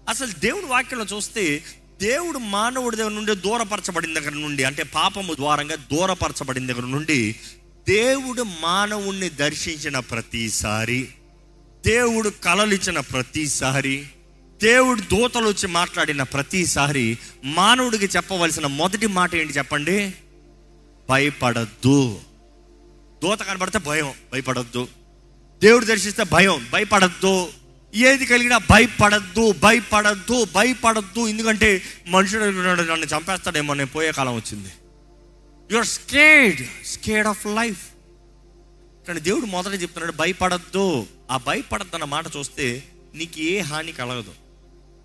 అసలు 0.09 0.31
దేవుడు 0.39 0.65
వాక్యంలో 0.65 1.05
చూస్తే 1.05 1.63
దేవుడు 2.01 2.37
మానవుడి 2.37 2.97
దగ్గర 2.97 3.09
నుండి 3.09 3.35
దూరపరచబడిన 3.35 4.19
దగ్గర 4.19 4.33
నుండి 4.33 4.63
అంటే 4.63 4.83
పాపము 4.83 5.33
ద్వారంగా 5.33 5.75
దూరపరచబడిన 5.75 6.67
దగ్గర 6.67 6.85
నుండి 6.85 7.35
దేవుడు 7.87 8.43
మానవుణ్ణి 8.43 9.29
దర్శించిన 9.29 9.99
ప్రతిసారి 9.99 11.07
దేవుడు 11.85 12.29
కలలిచ్చిన 12.29 12.99
ప్రతిసారి 12.99 14.07
దేవుడు 14.61 15.01
దూతలు 15.01 15.47
వచ్చి 15.47 15.67
మాట్లాడిన 15.67 16.23
ప్రతిసారి 16.23 17.17
మానవుడికి 17.43 18.05
చెప్పవలసిన 18.05 18.67
మొదటి 18.67 19.07
మాట 19.07 19.35
ఏంటి 19.35 19.53
చెప్పండి? 19.53 20.13
భయపడద్దు. 21.09 22.19
దూత 23.23 23.39
కనబడితే 23.39 23.79
భయం 23.79 24.13
భయపడద్దు. 24.31 24.87
దేవుడు 25.63 25.85
దర్శిస్తే 25.85 26.23
భయం 26.23 26.67
భయపడద్దు. 26.73 27.47
ఏది 27.95 28.25
కలిగినా 28.25 28.57
భయపడద్దు 28.57 29.51
భయపడద్దు 29.51 30.45
భయపడద్దు. 30.55 31.27
ఎందుకంటే 31.27 31.81
మనుషుడు 32.07 32.43
నన్ను 32.43 33.05
చంపేస్తాడేమో 33.05 33.73
నేను 33.73 33.89
పోయే 33.89 34.11
కాలం 34.11 34.35
వచ్చింది. 34.35 34.69
You're 35.71 35.85
scared 35.85 36.85
scared 36.85 37.27
of 37.27 37.45
life 37.45 37.87
కానీ 39.07 39.19
దేవుడు 39.19 39.45
మొదట 39.45 39.81
చెప్తున్నాడు 39.81 40.17
భయపడద్దు. 40.17 41.05
ఆ 41.31 41.37
భయపడద్దు 41.37 41.95
అన్న 41.95 42.05
మాట 42.05 42.25
చూస్తే 42.37 42.83
నీకు 43.15 43.39
ఏ 43.39 43.59
హాని 43.59 43.91
కలగదు. 43.91 44.31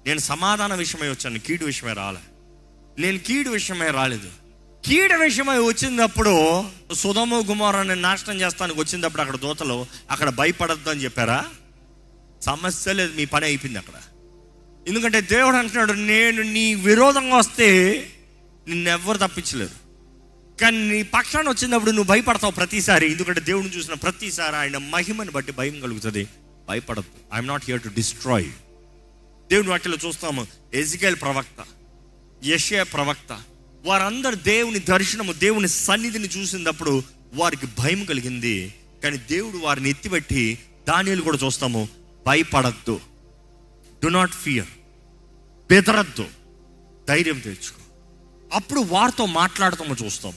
నేను 0.06 0.18
సమాధాన 0.18 0.74
విషయమై 0.74 1.08
వచ్చాను 1.08 1.38
కీడు 1.38 1.64
విషయమై 1.64 1.94
రాలే. 1.94 2.20
నేను 2.98 3.18
కీడు 3.18 3.50
విషయమై 3.50 3.90
రాలేదు. 3.90 4.41
కీడ 4.84 5.14
విషయమై 5.14 5.58
వచ్చినప్పుడు 5.58 6.64
సుధము 6.94 7.36
గుమారాన్ని 7.36 7.96
నాశనం 7.96 8.40
చేస్తానికి 8.40 8.80
వచ్చినప్పుడు 8.80 9.22
అక్కడ 9.22 9.36
దూతలు 9.36 9.86
అక్కడ 10.10 10.28
భయపడద్దు 10.28 10.90
అని 10.90 11.04
చెప్పారా? 11.04 11.44
సమస్య 12.42 12.92
లేదు 12.92 13.16
మీ 13.16 13.24
పని 13.24 13.44
అయిపోయింది 13.44 13.78
అక్కడ. 13.78 13.92
ఎందుకంటే 14.88 15.20
దేవుడు 15.20 15.56
అంటున్నాడు 15.56 15.92
నేను 15.92 16.42
నీ 16.42 16.74
విరోధంగా 16.74 17.36
వస్తే 17.36 17.68
నిన్నెవ్వరు 18.68 19.18
తప్పించలేరు. 19.18 19.82
కానీ 20.60 20.90
నీ 20.90 21.02
పక్షాన్ని 21.02 21.52
వచ్చినప్పుడు 21.52 21.90
నువ్వు 21.90 22.08
భయపడతావు 22.08 22.52
ప్రతిసారి. 22.52 23.12
ఎందుకంటే 23.12 23.40
దేవుడిని 23.40 23.76
చూసిన 23.76 23.94
ప్రతిసారి 23.94 24.56
ఆయన 24.56 24.76
మహిమని 24.76 25.30
బట్టి 25.30 25.52
భయం 25.52 25.80
కలుగుతుంది. 25.80 26.28
భయపడద్దు. 26.68 27.34
I'm 27.34 27.46
not 27.46 27.64
here 27.64 27.82
to 27.82 27.88
destroy 27.88 28.46
దేవుని 29.50 29.68
వాటిలో 29.68 29.96
చూస్తాము 30.06 30.46
ఎజికేల్ 30.74 31.16
ప్రవక్త 31.16 31.64
యషయ 32.44 32.82
ప్రవక్త 32.82 33.42
వారందరు 33.84 34.34
దేవుని 34.34 34.78
దర్శనము 34.78 35.32
దేవుని 35.32 35.68
సన్నిధిని 35.68 36.24
చూసినప్పుడు 36.24 37.02
వారికి 37.34 37.66
భయం 37.78 38.04
కలిగింది. 38.04 38.74
కానీ 39.02 39.16
దేవుడు 39.16 39.56
వారిని 39.56 39.90
ఎత్తిపెట్టి 39.90 40.58
దానిలు 40.88 41.22
కూడా 41.22 41.38
చూస్తాము. 41.44 41.88
భయపడద్దు. 42.26 43.00
డు 44.04 44.08
నాట్ 44.08 44.30
ఫియర్ 44.30 44.66
బెదరద్దు. 45.70 46.24
ధైర్యం 47.08 47.38
తెచ్చుకో. 47.38 47.82
అప్పుడు 48.52 48.80
వారితో 48.80 49.26
మాట్లాడతాము 49.26 49.96
చూస్తాం. 50.04 50.32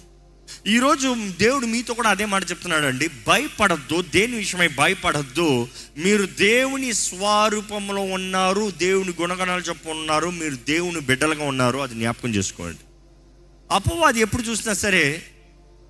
ఈరోజు 0.67 1.15
దేవుడు 1.39 1.65
మీతో 1.65 1.93
కూడా 1.93 2.09
అదే 2.09 2.25
మాట 2.25 2.49
చెప్తున్నాడు 2.49 2.85
అండి 2.85 3.07
భయపడద్దు. 3.27 4.01
దేని 4.01 4.35
విషయమై 4.35 4.67
భయపడద్దు? 4.67 5.67
మీరు 5.97 6.25
దేవుని 6.25 6.93
స్వరూపంలో 6.93 8.01
ఉన్నారు 8.01 8.71
దేవుని 8.71 9.13
గుణగణాలు 9.21 9.61
చెప్పు 9.61 9.89
ఉన్నారు 9.89 10.29
మీరు 10.29 10.55
దేవుని 10.55 10.99
బిడ్డలుగా 10.99 11.43
ఉన్నారు. 11.43 11.77
అది 11.77 11.93
జ్ఞాపకం 11.93 12.29
చేసుకోండి. 12.29 12.77
అపవాది 13.71 14.19
ఎప్పుడు 14.19 14.43
చూసినా 14.43 14.73
సరే 14.73 15.23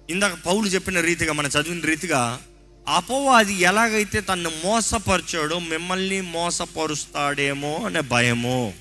ఇందాక 0.10 0.34
పౌలు 0.34 0.68
చెప్పిన 0.68 1.00
రీతిగా 1.00 1.34
మనం 1.34 1.50
చదివిన 1.50 1.86
రీతిగా 1.86 2.42
అపవాది 2.88 3.54
ఎలాగైతే 3.54 4.22
తను 4.22 4.50
మోసపరిచాడో 4.50 5.60
మిమ్మల్ని 5.60 6.22
మోసపరుస్తాడేమో 6.22 7.76
అనే 7.78 8.00
భయము. 8.00 8.74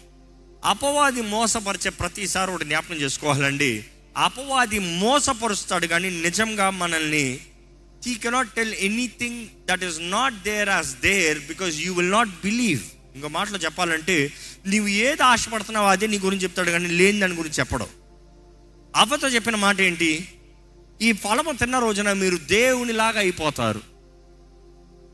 అపవాది 0.64 1.22
మోసపరిచే 1.22 1.90
ప్రతిసారి 1.90 2.50
ఒకటి 2.50 2.64
జ్ఞాపకం 2.64 2.94
చేసుకోవాలండి. 2.94 3.84
అపవాది 4.16 4.78
మోసపరుస్తాడు 4.78 5.86
కానీ 5.86 6.10
నిజంగా 6.10 6.70
మనల్ని 6.70 7.40
he 8.06 8.14
cannot 8.14 8.54
tell 8.54 8.74
anything 8.74 9.46
that 9.68 9.84
is 9.84 9.98
not 10.00 10.42
there 10.42 10.68
as 10.68 11.00
there 11.00 11.38
because 11.38 11.80
you 11.80 11.94
will 11.94 12.10
not 12.10 12.28
believe 12.28 12.80
ఇంకో 13.14 13.28
మాటలో 13.28 13.58
చెప్పాలంటే 13.58 14.32
నీవు 14.66 14.86
ఏది 14.86 15.22
ఆశపడుతున్నావో 15.22 15.88
అదే 15.88 16.06
నీ 16.06 16.18
గురించి 16.18 16.42
చెప్తాడు 16.42 16.70
కానీ 16.70 16.88
లేని 16.88 17.20
దాని 17.20 17.34
గురించి 17.34 17.54
చెప్పడం. 17.54 17.86
అవత 18.94 19.34
చెప్పిన 19.34 19.56
మాట 19.56 19.80
ఏంటి? 19.80 20.28
ఈ 21.02 21.12
ఫలము 21.12 21.52
తిన్న 21.52 21.78
రోజున 21.78 22.12
మీరు 22.12 22.36
దేవునిలాగా 22.36 23.18
అయిపోతారు. 23.18 23.80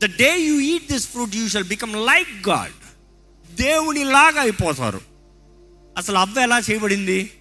The 0.03 0.05
day 0.05 0.39
you 0.39 0.59
eat 0.59 0.91
this 0.91 1.07
fruit 1.07 1.35
you 1.35 1.47
shall 1.47 1.63
become 1.63 1.95
like 1.95 2.49
God 2.49 2.73
దేవునిలాగా 3.55 4.41
అయిపోతారు. 4.41 5.01
అసలు 5.97 6.17
అవ్వ 6.17 6.39
ఎలా 6.39 6.59
చేయబడింది? 6.59 7.31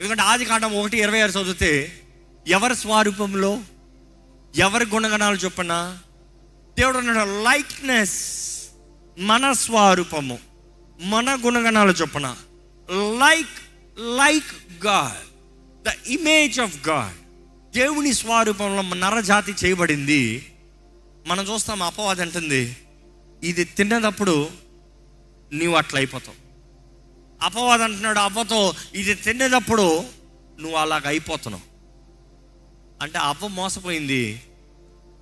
ఎందుకంటే 0.00 0.22
ఆది 0.22 0.44
కాండం 0.44 0.72
ఒకటి 0.72 0.98
ఇరవై 0.98 1.20
ఆరు 1.20 1.30
చదివితే 1.30 2.00
ఎవరి 2.48 2.76
స్వరూపంలో 2.76 3.62
ఎవరి 4.56 4.86
గుణగణాలు 4.86 5.36
చొప్పున 5.36 5.98
దేవుడు 6.78 6.98
అన్నాడు 6.98 7.42
లైక్నెస్ 7.42 8.40
మన 9.18 9.52
స్వరూపము 9.52 10.38
మన 11.00 11.38
గుణగణాలు 11.46 11.92
చొప్పున 11.92 12.36
like 12.90 13.69
like 13.98 14.84
God 14.86 15.30
the 15.88 15.92
image 16.06 16.60
of 16.60 16.88
God 16.88 17.20
దేవుని 17.72 18.14
స్వరూపంలో 18.14 18.94
నరజాతి 18.94 19.54
చేయబడింది. 19.64 20.52
మనం 21.26 21.44
చూస్తాం 21.44 21.82
అపవాది 21.82 22.22
అంటుంది 22.22 22.76
ఇది 23.42 23.64
తిన్నదప్పుడు 23.64 24.50
నీవు 25.52 25.74
అట్లా 25.74 25.98
అయిపోతావు. 25.98 26.36
అపవాది 27.44 27.84
అంటున్నాడు 27.84 28.18
అవ్వతో 28.18 28.74
ఇది 28.94 29.14
తినేటప్పుడు 29.14 30.04
నువ్వు 30.60 30.76
అలాగ 30.76 31.02
అయిపోతున్నావు. 31.06 31.70
అంటే 33.02 33.18
అవ్వ 33.18 33.46
మోసపోయింది. 33.46 34.42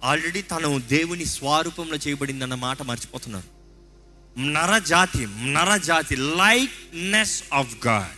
ఆల్రెడీ 0.04 0.42
తను 0.42 0.78
దేవుని 0.78 1.24
స్వరూపంలో 1.24 1.96
చేయబడింది 1.96 2.42
అన్న 2.42 2.54
మాట 2.54 2.82
మర్చిపోతున్నారు. 2.82 3.58
నరజాతి 4.40 5.26
నరజాతి 5.26 6.16
లైక్నెస్ 6.16 7.44
ఆఫ్ 7.52 7.86
గాడ్ 7.86 8.17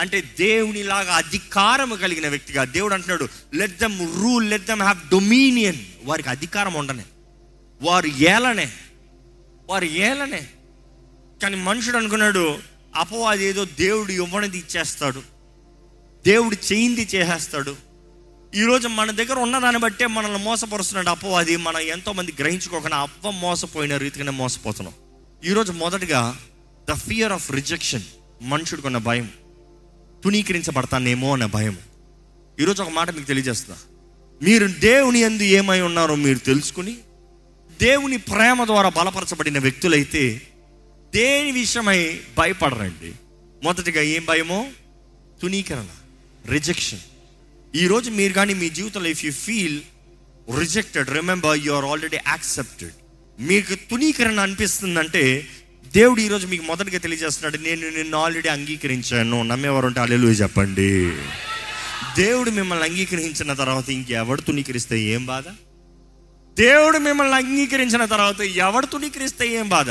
అంటే 0.00 0.20
దేవునిలాగా 0.20 1.14
అధికారం 1.14 1.96
కలిగిన 1.96 2.28
వ్యక్తిగా 2.28 2.64
దేవుడు 2.64 2.94
అంటున్నాడు 2.94 3.28
let 3.54 3.78
them 3.78 4.22
rule 4.22 4.50
let 4.50 4.66
them 4.66 4.82
have 4.82 5.10
dominion 5.10 5.76
వారికి 6.04 6.28
అధికారం 6.28 6.74
ఉండనే. 6.74 7.04
వారు 7.82 8.06
ఏలనే. 8.06 8.72
వారు 9.68 9.84
ఏలనే. 9.84 10.48
కానీ 11.42 11.56
మనుషుడు 11.56 11.96
అనుకున్నాడు 11.96 12.58
అపవాది 12.94 13.44
ఏదో 13.44 13.64
దేవుడు 13.64 14.12
ఇవ్వనిది 14.12 14.58
ఇచ్చేస్తాడు. 14.58 15.22
దేవుడు 16.26 16.72
చేయింది 16.72 17.08
చేసేస్తాడు. 17.14 17.76
ఈరోజు 18.54 18.88
మన 18.88 19.10
దగ్గర 19.10 19.38
ఉన్న 19.38 19.58
దాన్ని 19.58 19.80
బట్టే 19.80 20.06
మనల్ని 20.06 20.44
మోసపరుస్తున్నాడు 20.44 21.08
అపవాది. 21.08 21.56
మనం 21.56 21.78
ఎంతోమంది 21.78 22.34
గ్రహించుకోకుండా 22.40 22.96
అవ్వ 22.96 23.30
మోసపోయిన 23.30 23.96
రీతిగానే 23.96 24.30
మోసపోతున్నాం. 24.30 24.94
ఈరోజు 25.44 25.72
మొదటగా 25.72 26.38
ద 26.90 26.92
ఫియర్ 26.92 27.32
ఆఫ్ 27.32 27.52
రిజెక్షన్ 27.52 28.02
మనుషుడికున్న 28.42 28.98
భయం. 28.98 29.30
తునీకరించబడతానేమో 30.24 31.32
అనే 31.32 31.46
భయం. 31.46 31.78
ఈరోజు 32.60 32.82
ఒక 32.82 32.88
మాట 32.88 33.10
మీకు 33.10 33.26
తెలియజేస్తున్నా. 33.26 33.78
మీరు 34.42 34.66
దేవుని 34.66 35.20
ఎందు 35.20 35.42
ఏమై 35.42 35.80
ఉన్నారో 35.80 36.14
మీరు 36.14 36.38
తెలుసుకుని 36.38 36.96
దేవుని 37.80 38.16
ప్రేమ 38.16 38.64
ద్వారా 38.64 38.88
బలపరచబడిన 38.88 39.58
వ్యక్తులైతే 39.58 40.42
దేని 41.14 41.50
విషయమై 41.52 42.20
భయపడరండి? 42.38 43.12
మొదటిగా 43.64 44.02
ఏం 44.02 44.24
భయమో? 44.24 44.68
తునీకరణ 45.42 45.86
రిజెక్షన్ 46.50 46.98
ఈరోజు 47.76 48.10
మీరు 48.10 48.32
కానీ 48.32 48.54
మీ 48.54 48.70
జీవితంలో 48.70 49.08
if 49.08 49.24
you 49.24 49.32
feel 49.32 49.80
rejected 50.58 51.10
remember 51.10 51.58
you 51.58 51.72
are 51.72 51.84
already 51.84 52.16
accepted 52.16 52.92
మీకు 53.40 53.74
తునీకరణ 53.74 54.40
అనిపిస్తుందంటే 54.40 55.48
దేవుడు 55.94 56.20
ఈరోజు 56.20 56.46
మీకు 56.46 56.64
మొదటిగా 56.64 56.98
తెలియజేస్తున్నాడు 56.98 57.62
నేను 57.62 57.96
నిన్ను 57.96 58.18
ఆల్రెడీ 58.18 58.48
అంగీకరించాను. 58.48 59.42
నమ్మేవారు 59.42 59.86
ఉంటే 59.86 60.00
అల్లెలు 60.00 60.26
చెప్పండి. 60.26 61.10
దేవుడు 62.16 62.50
మిమ్మల్ని 62.50 62.88
అంగీకరించిన 62.88 63.52
తర్వాత 63.52 63.90
ఇంకెవడు 63.90 64.40
తునీకరిస్తే 64.40 65.00
ఏం 65.00 65.26
బాధ? 65.26 65.44
దేవుడు 66.58 66.98
మిమ్మల్ని 66.98 67.36
అంగీకరించిన 67.36 68.04
తర్వాత 68.04 68.40
ఎవడు 68.40 68.86
తునీకరిస్తే 68.86 69.48
ఏం 69.48 69.68
బాధ? 69.68 69.90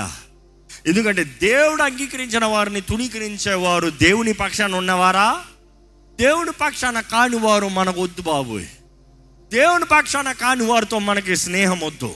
ఎందుకంటే 0.87 1.23
దేవుడు 1.23 1.81
అంగీకరించిన 1.81 2.45
వారిని 2.45 2.81
తునీకరించేవారు 2.81 3.89
దేవుని 3.89 4.33
పక్షాన 4.33 4.75
ఉన్నవారా? 4.75 5.41
దేవుని 6.19 6.51
పక్షాన 6.51 6.99
కాని 6.99 7.37
వారు 7.37 7.67
మనకు 7.67 8.01
వద్దు 8.01 8.21
బాబు 8.21 8.59
దేవుని 9.51 9.85
పక్షాన 9.85 10.31
కాని 10.31 10.63
వారితో 10.63 10.99
మనకి 10.99 11.35
స్నేహం 11.35 11.79
వద్దు. 11.79 12.15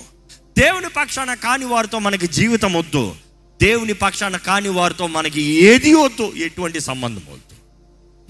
దేవుని 0.58 0.90
పక్షాన 0.90 1.34
కాని 1.34 1.66
వారితో 1.66 2.00
మనకి 2.00 2.28
జీవితం 2.28 2.74
వద్దు. 2.74 3.16
దేవుని 3.62 3.94
పక్షాన 3.94 4.38
కాని 4.38 4.70
వారితో 4.70 5.08
మనకి 5.08 5.42
ఏది 5.42 5.94
వద్దు 5.94 6.34
ఎటువంటి 6.36 6.80
సంబంధం 6.80 7.22
వద్దు. 7.30 7.56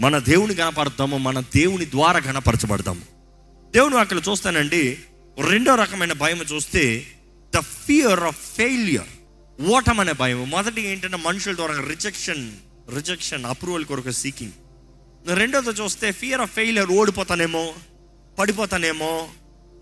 మన 0.01 0.17
దేవుని 0.17 0.55
కనపడతాము 0.55 1.17
మన 1.17 1.39
దేవుని 1.39 1.85
ద్వారా 1.85 2.19
కనపరచబడతాము. 2.19 3.01
దేవుని 3.71 3.97
అక్కడ 3.97 4.21
చూస్తానండి 4.29 4.97
రెండో 5.49 5.75
రకమైన 5.75 6.13
భయం 6.13 6.37
చూస్తే 6.37 7.07
ద 7.55 7.59
ఫియర్ 7.59 8.19
ఆఫ్ 8.19 8.55
ఫెయిల్యూర్ 8.57 9.07
ఓటం 9.61 9.99
అనే 9.99 10.11
భయం. 10.11 10.49
మొదటి 10.49 10.81
ఏంటంటే 10.81 11.17
మనుషుల 11.17 11.55
ద్వారా 11.55 11.73
రిజెక్షన్ 11.89 12.51
రిజెక్షన్ 12.95 13.45
అప్రూవల్ 13.45 13.85
కొరకు 13.85 14.11
సీకింగ్ 14.11 14.51
రెండోది 15.35 15.69
చూస్తే 15.69 16.11
ఫియర్ 16.11 16.41
ఆఫ్ 16.41 16.51
ఫెయిలియర్ 16.51 16.91
ఓడిపోతానేమో 16.91 17.73
పడిపోతానేమో 18.39 19.27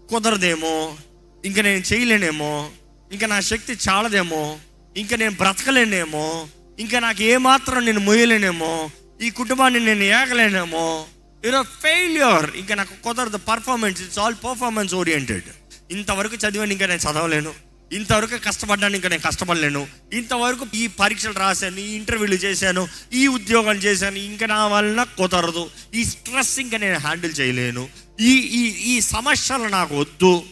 కుదరదేమో 0.09 0.97
ఇంకా 1.45 1.61
నేను 1.61 1.83
చేయలేనేమో 1.93 2.69
ఇంకా 3.11 3.27
నా 3.27 3.39
శక్తి 3.39 3.77
చాలదేమో 3.89 4.59
ఇంకా 4.97 5.15
నేను 5.15 5.31
బ్రతకలేనేమో 5.31 6.47
ఇంకా 6.79 6.99
నాకు 6.99 7.21
ఏమాత్రం 7.21 7.85
నేను 7.85 7.99
మొయ్యలేనేమో 7.99 8.89
ఈ 9.21 9.29
కుటుంబాన్ని 9.29 9.85
నేను 9.85 10.03
ఏగలేనేమో 10.03 11.05
యూనో 11.45 11.61
ఫెయిల్యూర్ 11.61 12.55
ఇంకా 12.55 12.75
నాకు 12.75 13.03
కుదరదు 13.03 13.37
performance 13.37 14.01
it's 14.01 14.19
all 14.19 14.35
performance 14.35 14.93
oriented 14.93 15.43
ఇంతవరకు 15.91 16.35
చదివాను 16.35 16.71
ఇంకా 16.71 16.85
నేను 16.85 17.11
చదవలేను. 17.11 17.53
ఇంతవరకు 17.91 18.37
కష్టపడ్డాను 18.45 18.95
ఇంకా 18.95 19.09
నేను 19.09 19.21
కష్టపడలేను. 19.21 19.87
ఇంతవరకు 20.13 20.67
ఈ 20.73 20.87
పరీక్షలు 20.87 21.33
రాశాను 21.33 21.77
ఈ 21.77 21.93
ఇంటర్వ్యూలు 21.93 22.35
చేశాను 22.35 22.87
ఈ 23.13 23.27
ఉద్యోగం 23.27 23.75
చేశాను 23.75 24.15
ఇంకా 24.15 24.45
నా 24.45 24.67
వలన 24.67 25.03
కుదరదు. 25.03 25.69
ఈ 25.93 26.05
స్ట్రెస్ 26.05 26.59
ఇంకా 26.59 26.77
నేను 26.77 26.99
హ్యాండిల్ 26.99 27.39
చేయలేను. 27.39 27.89
ఈ 28.19 28.31
ఈ 28.33 28.93
ఈ 28.93 29.01
సమస్యలు 29.01 29.63
నాకు 29.63 29.99
వద్దు. 29.99 30.43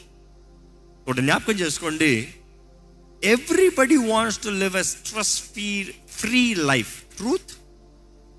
ఒకటి 1.08 1.22
జ్ఞాపకం 1.22 1.54
చేసుకోండి. 1.54 2.28
Everybody 3.24 3.98
wants 3.98 4.44
to 4.44 4.50
live 4.50 4.78
a 4.78 4.84
stress 4.84 5.42
free 5.42 5.94
free 6.10 6.56
life 6.56 7.02
truth 7.02 7.52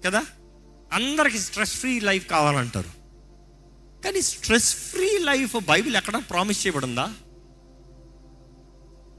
కదా? 0.07 0.27
అందరికి 0.93 1.39
స్ట్రెస్ 1.39 1.73
ఫ్రీ 1.73 2.01
లైఫ్ 2.01 2.29
కావాలంటారు. 2.29 2.89
కానీ 4.05 4.23
స్ట్రెస్ 4.23 4.75
ఫ్రీ 4.75 5.19
లైఫ్ 5.19 5.57
బైబిల్ 5.57 5.97
ఎక్కడ 5.97 6.23
ప్రామిస్ 6.31 6.67
చేయబడిందా? 6.67 7.13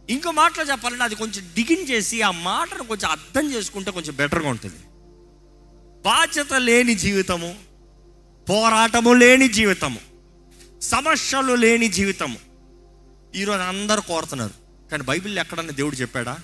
ఇంకో 0.09 0.31
మాటలో 0.31 0.65
చెప్పాలంటే 0.65 1.03
అది 1.03 1.15
కొంచెం 1.15 1.49
డిగిన్ 1.55 1.89
చేసి 1.89 2.21
ఆ 2.21 2.31
మాటను 2.31 2.83
కొంచెం 2.83 3.11
అర్థం 3.11 3.51
చేసుకుంటే 3.51 3.91
కొంచెం 3.91 4.15
బెటర్గా 4.15 4.49
ఉంటుంది. 4.49 4.75
బాధ్యత 6.01 6.53
లేని 6.53 6.95
జీవితము 6.95 7.55
పోరాటము 8.49 9.13
లేని 9.13 9.47
జీవితము 9.47 9.99
సమస్యలు 10.81 11.53
లేని 11.53 11.87
జీవితము. 11.87 12.39
ఈరోజు 13.35 13.61
అందరూ 13.61 14.01
కోరుతున్నారు. 14.01 14.60
కానీ 14.91 15.03
బైబిల్ 15.03 15.39
ఎక్కడన్నా 15.39 15.73
దేవుడు 15.73 15.95
చెప్పాడా? 15.95 16.37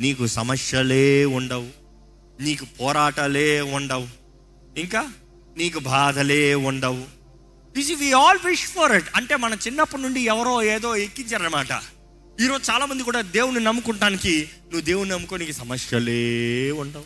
నీకు 0.00 0.26
సమస్యలే 0.26 1.24
ఉండవు. 1.24 1.68
నీకు 2.40 2.64
పోరాటాలే 2.64 3.60
ఉండవు. 3.60 4.08
ఇంకా 4.76 5.12
నీకు 5.56 5.78
బాధలే 5.78 6.54
ఉండవు. 6.54 7.04
This 7.76 7.92
we 7.92 8.12
all 8.12 8.38
wish 8.46 8.66
for 8.66 8.92
it 8.92 9.06
అంటే 9.16 9.36
మన 9.36 9.52
చిన్నప్పటి 9.52 10.02
నుండి 10.02 10.20
ఎవరో 10.20 10.62
ఏదో 10.62 10.96
ఎక్కించారనమాట 10.96 11.68
ఈరోజు 12.40 12.70
చాలా 12.70 12.86
మంది 12.86 13.02
కూడా 13.02 13.20
దేవుని 13.20 13.64
నమ్ముకుంటానికి 13.64 14.48
నువ్వు 14.64 14.80
దేవుని 14.80 15.10
నమ్ముకో 15.10 15.36
నీకు 15.36 15.52
సమస్యలే 15.52 16.70
ఉండవు. 16.70 17.04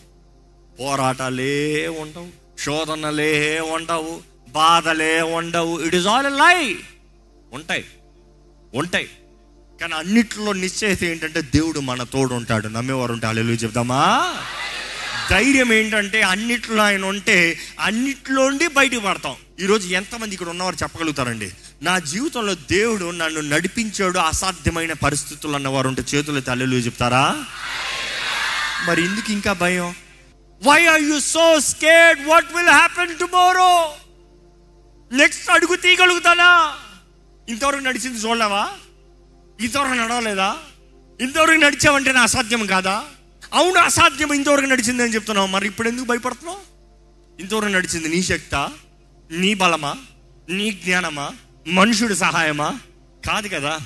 పోరాటాలే 0.81 1.89
ఉండవు. 1.89 2.61
శోధనలే 2.61 3.61
ఉండవు. 3.61 4.21
బాధలే 4.49 5.23
ఉండవు. 5.23 5.81
ఇట్ 5.81 5.95
ఇస్ 5.95 6.07
ఆల్ 6.07 6.39
లై 6.39 6.77
ఉంటాయి. 7.53 7.85
ఉంటాయి. 8.75 9.09
కానీ 9.81 9.95
అన్నిట్లో 9.95 10.53
నిశ్చయిత 10.53 11.05
ఏంటంటే 11.05 11.41
దేవుడు 11.41 11.81
మన 11.81 12.03
తోడు 12.03 12.35
ఉంటాడు 12.35 12.69
నమ్మేవారు 12.69 13.13
ఉంటే 13.13 13.27
అల్లెలు 13.27 13.51
చెప్దామా? 13.51 14.35
ధైర్యం 15.31 15.73
ఏంటంటే 15.73 16.23
అన్నిట్లో 16.23 16.83
ఆయన 16.83 17.05
ఉంటే 17.05 17.59
అన్నిట్లోండి 17.81 18.67
బయటకు 18.67 19.01
పడతాం. 19.01 19.37
ఈరోజు 19.61 19.89
ఎంతమంది 19.89 20.33
ఇక్కడ 20.33 20.49
ఉన్నవారు 20.49 20.77
చెప్పగలుగుతారండి? 20.83 21.51
నా 21.83 21.99
జీవితంలో 21.99 22.55
దేవుడు 22.55 23.11
నన్ను 23.11 23.41
నడిపించాడు 23.41 24.19
అసాధ్యమైన 24.19 24.93
పరిస్థితులు 24.93 25.55
అన్నవారు 25.55 25.89
ఉంటే 25.89 26.03
చేతులు 26.15 26.41
తల్లిలు 26.41 26.77
చెప్తారా? 26.77 27.45
మరి 28.87 29.05
ఎందుకు 29.05 29.33
ఇంకా 29.33 29.53
భయం? 29.53 29.95
Why 30.63 30.87
are 30.87 31.03
you 31.03 31.21
so 31.21 31.61
scared 31.61 32.27
what 32.27 32.55
will 32.55 32.69
happen 32.69 33.19
tomorrow 33.19 33.95
next 35.13 35.51
అడుగు 35.51 35.77
తీయగలుగుతానా? 35.77 36.75
ఇంతవరకు 37.49 37.81
నడిచింది 37.81 38.19
చూడలేవా? 38.19 38.73
ఇంతవరకు 39.65 39.93
నడవలేదా? 39.93 40.57
ఇంతవరకు 41.21 41.61
నడిచావంటే 41.61 42.13
నా 42.13 42.23
అసాధ్యం 42.23 42.67
కాదా? 42.67 43.05
అవును 43.53 43.79
అసాధ్యం. 43.79 44.33
ఇంతవరకు 44.33 44.67
నడిచింది 44.67 45.03
అని 45.03 45.15
చెప్తున్నావు. 45.15 45.49
మరి 45.49 45.67
ఇప్పుడు 45.67 45.89
ఎందుకు 45.89 46.07
భయపడుతున్నావు? 46.07 46.61
ఇంతవరకు 47.41 47.69
నడిచింది 47.69 48.09
నీ 48.09 48.23
శక్త? 48.23 48.73
నీ 49.31 49.55
బలమా? 49.55 49.97
నీ 50.49 50.71
జ్ఞానమా? 50.71 51.31
మనుషుడి 51.67 52.17
సహాయమా? 52.17 52.81
కాదు 53.27 53.49
కదా. 53.49 53.81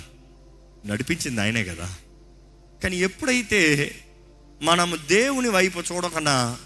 నడిపించింది 0.86 1.40
ఆయనే 1.40 1.64
కదా. 1.64 1.94
కానీ 2.82 2.96
ఎప్పుడైతే 2.96 3.94
మనము 4.62 4.96
దేవుని 4.96 5.48
వైపు 5.48 5.80
చూడకుండా 5.80 6.56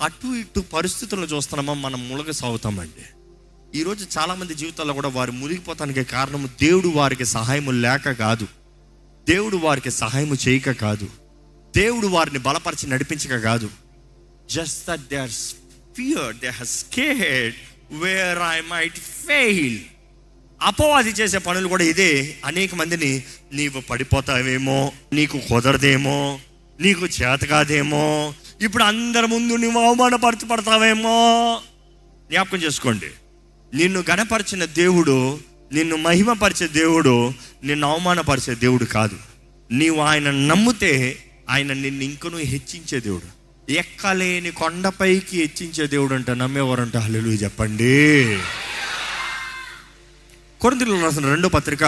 అటు 0.00 0.26
ఇటు 0.26 0.60
పరిస్థితులను 0.60 1.24
చూస్తున్నామో 1.24 1.74
మనం 1.74 2.08
ములగ 2.08 2.30
సాగుతామండి. 2.30 3.21
ఈరోజు 3.74 4.06
చాలామంది 4.18 4.54
జీవితాల్లో 4.54 4.94
కూడా 4.94 5.08
వారు 5.08 5.32
మునిగిపోతానికి 5.32 6.04
కారణము 6.04 6.46
దేవుడు 6.46 6.88
వారికి 6.88 7.24
సహాయము 7.24 7.70
లేక 7.70 8.10
కాదు. 8.12 8.48
దేవుడు 9.28 9.56
వారికి 9.56 9.90
సహాయము 9.90 10.36
చేయక 10.48 10.70
కాదు. 10.70 11.08
దేవుడు 11.76 12.06
వారిని 12.06 12.38
బలపరిచి 12.38 12.90
నడిపించక 12.90 13.38
కాదు. 13.38 13.70
Just 14.50 14.90
that 14.90 15.00
they 15.00 15.16
are 15.16 15.30
fear 15.96 16.36
they 16.36 16.48
had 16.48 17.54
where 17.92 18.38
I 18.38 18.60
might 18.60 18.98
fail 18.98 19.80
అపవాది 20.62 21.10
చేసే 21.10 21.38
పనులు 21.38 21.68
కూడా 21.68 21.84
ఇదే. 21.84 22.38
అనేక 22.44 22.74
మందిని 22.74 23.22
నీవు 23.52 23.80
పడిపోతావేమో 23.80 24.92
నీకు 25.12 25.38
కుదరదేమో 25.38 26.40
నీకు 26.80 27.06
చేత 27.06 27.40
కాదేమో 27.44 28.34
ఇప్పుడు 28.60 28.84
అందరి 28.84 29.26
ముందు 29.26 29.56
నువ్వు 29.56 29.80
అవమానపరచబడతావేమో. 29.80 31.60
జ్ఞాపకం 32.30 32.58
చేసుకోండి. 32.58 33.06
నిన్ను 33.74 34.04
గణపరిచిన 34.10 34.64
దేవుడు 34.64 35.38
నిన్ను 35.72 35.96
మహిమపరిచే 35.96 36.66
దేవుడు 36.68 37.32
నిన్ను 37.64 37.90
అవమానపరిచే 37.90 38.54
దేవుడు 38.54 38.84
కాదు. 38.84 39.18
నీవు 39.70 40.00
ఆయన 40.00 40.30
నమ్మితే 40.30 41.18
ఆయన 41.50 41.72
నిన్ను 41.72 42.04
ఇంకనూ 42.04 42.38
హెచ్చించే 42.38 43.00
దేవుడు. 43.00 43.42
ఎక్కలేని 43.72 44.50
కొండపైకి 44.50 45.42
హెచ్చించే 45.42 45.86
దేవుడు 45.86 46.14
అంట 46.14 46.30
నమ్మేవారంట. 46.30 46.96
హల్లు 46.96 47.18
చెప్పండి. 47.18 48.38
కొరింథీయులకు 50.60 51.02
రాసిన 51.02 51.26
రెండో 51.26 51.48
పత్రిక 51.48 51.84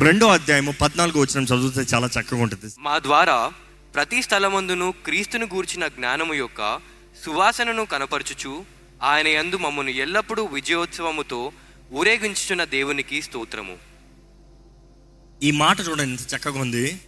రెండో 0.00 0.28
అధ్యాయము 0.28 0.72
పద్నాలుగు 0.72 1.20
వచ్చిన 1.20 1.44
చదివితే 1.44 1.80
చాలా 1.94 2.10
చక్కగా 2.20 2.42
ఉంటుంది. 2.42 2.74
మా 2.78 2.98
ద్వారా 2.98 3.52
ప్రతి 3.94 4.22
స్థలమందును 4.22 4.94
క్రీస్తును 5.04 5.48
గూర్చిన 5.54 5.86
జ్ఞానము 5.86 6.34
యొక్క 6.34 6.78
సువాసనను 7.24 7.84
కనపరచుచు 7.84 8.75
ఆయన 9.02 9.28
యందు 9.28 9.56
మమ్మను 9.56 9.90
ఎల్లప్పుడూ 9.90 10.44
విజయోత్సవముతో 10.44 11.52
ఊరేగించుచున్న 11.92 12.64
దేవునికి 12.64 13.22
స్తోత్రము. 13.22 13.76
ఈ 15.42 15.50
మాట 15.50 15.80
చూడండి 15.80 16.10
ఎంత 16.10 16.34
చక్కగా 16.34 16.60
ఉంది. 16.60 17.00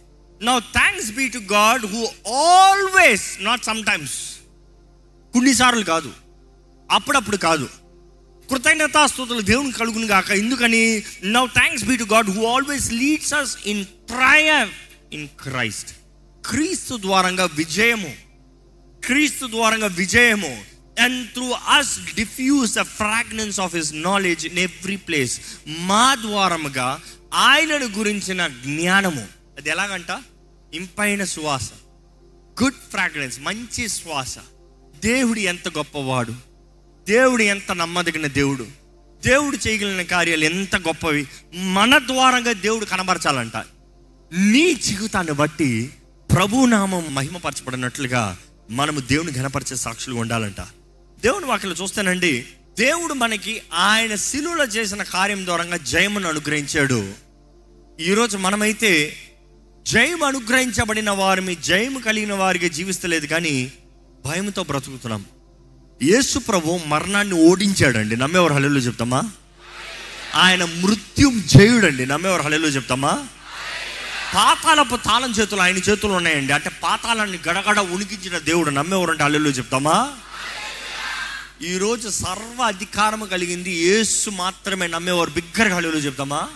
Now 0.43 0.59
thanks 0.59 1.11
be 1.11 1.29
to 1.29 1.37
God 1.37 1.85
who 1.85 2.31
always 2.33 3.37
not 3.41 3.65
sometimes 3.85 4.39
కొన్నిసార్లు 5.33 5.83
కాదు 5.83 6.13
అప్పుడప్పుడు 6.91 7.37
కాదు 7.37 7.69
కృతజ్ఞతాస్తుతులు 8.51 9.41
దేవుని 9.41 9.71
కలుగును 9.71 10.05
గాక. 10.05 10.31
ఎందుకని? 10.31 11.03
Now 11.23 11.47
thanks 11.47 11.85
be 11.85 11.97
to 11.97 12.03
God 12.03 12.29
who 12.29 12.45
always 12.45 12.91
leads 12.91 13.33
us 13.33 13.57
in 13.65 13.85
trial 13.85 14.69
in 15.13 15.27
Christ 15.27 15.91
క్రీస్తు 16.49 16.97
ద్వారంగా 16.97 17.45
విజయము 17.45 18.13
క్రీస్తు 19.05 19.47
ద్వారంగా 19.47 19.87
విజయము 19.87 20.61
and 20.99 21.31
through 21.31 21.51
us 21.51 22.15
diffuse 22.15 22.75
the 22.75 22.81
fragrance 22.81 23.59
of 23.59 23.75
his 23.75 23.91
knowledge 23.93 24.45
in 24.45 24.59
every 24.59 24.95
place 24.95 25.41
మా 25.67 26.15
ద్వారముగా 26.15 26.99
ఆయనను 27.33 27.85
గురించిన 27.85 28.47
జ్ఞానము. 28.47 29.27
అది 29.57 29.69
ఎలాగంట? 29.69 30.21
ఇంపైన 30.73 31.23
సువాస. 31.23 31.69
గుడ్ 32.63 32.73
ఫ్రాగ్రెన్స్ 32.91 33.39
మంచి 33.39 33.89
శ్వాస 33.89 34.37
దేవుడు 35.03 35.39
ఎంత 35.39 35.67
గొప్పవాడు. 35.67 36.33
దేవుడు 37.07 37.41
ఎంత 37.41 37.71
నమ్మదగిన 37.71 38.27
దేవుడు. 38.27 38.67
దేవుడు 39.25 39.67
చేయగలిగిన 39.67 40.01
కార్యాలు 40.01 40.43
ఎంత 40.43 40.75
గొప్పవి. 40.75 41.27
మన 41.53 41.97
ద్వారంగా 41.97 42.53
దేవుడు 42.53 42.85
కనబరచాలంట. 42.85 43.57
నీ 44.37 44.73
జీవితాన్ని 44.73 45.33
బట్టి 45.33 45.93
ప్రభునామం 46.35 47.15
మహిమపరచబడినట్లుగా 47.15 48.37
మనము 48.69 48.99
దేవుని 48.99 49.31
ఘనపరిచే 49.31 49.75
సాక్షులు 49.75 50.15
ఉండాలంట. 50.15 50.61
దేవుని 51.23 51.45
వాక్యలో 51.45 51.75
చూస్తానండి 51.81 52.45
దేవుడు 52.77 53.13
మనకి 53.13 53.61
ఆయన 53.73 54.15
శిలువలో 54.15 54.63
చేసిన 54.63 55.03
కార్యం 55.03 55.45
ద్వారా 55.45 55.77
జయమును 55.77 56.29
అనుగ్రహించాడు. 56.29 57.13
ఈరోజు 57.99 58.37
మనమైతే 58.37 59.17
జయం 59.87 60.23
అనుగ్రహించబడిన 60.23 61.09
వారిని 61.09 61.55
జయము 61.55 61.99
కలిగిన 61.99 62.33
వారికి 62.33 62.69
జీవిస్తలేదు 62.69 63.25
కానీ 63.25 63.71
భయంతో 64.25 64.63
బ్రతుకుతున్నాం. 64.63 65.25
యేసు 66.03 66.39
ప్రభు 66.39 66.79
మరణాన్ని 66.85 67.49
ఓడించాడండి 67.49 68.17
నమ్మేవారు 68.17 68.53
హల్లెలూయా 68.53 68.85
చెప్తామా? 68.85 69.31
ఆయన 70.35 70.65
మృత్యుం 70.65 71.43
జయుడండి 71.45 72.05
నమ్మేవారు 72.05 72.41
హల్లెలూయా 72.41 72.71
చెప్తామా? 72.71 73.27
పాతాలపు 74.35 74.95
తాళం 74.95 75.31
చేతులు 75.31 75.61
ఆయన 75.61 75.77
చేతులు 75.77 76.13
ఉన్నాయండి 76.13 76.53
అంటే 76.53 76.69
పాతాళాన్ని 76.83 77.39
గడగడ 77.49 77.79
ఉనికించిన 77.79 78.37
దేవుడు 78.37 78.69
నమ్మేవారు 78.69 79.11
అంటే 79.11 79.23
హల్లెలూయా 79.23 79.55
చెప్తామా? 79.55 80.11
ఈరోజు 81.63 82.09
సర్వ 82.09 82.63
అధికారము 82.63 83.25
కలిగింది 83.25 83.71
యేసు 83.71 84.29
మాత్రమే 84.29 84.87
నమ్మేవారు. 84.87 85.29
బిగ్గరగా 85.29 85.75
హల్లెలూయా 85.75 86.05
చెప్తామా 86.05 86.49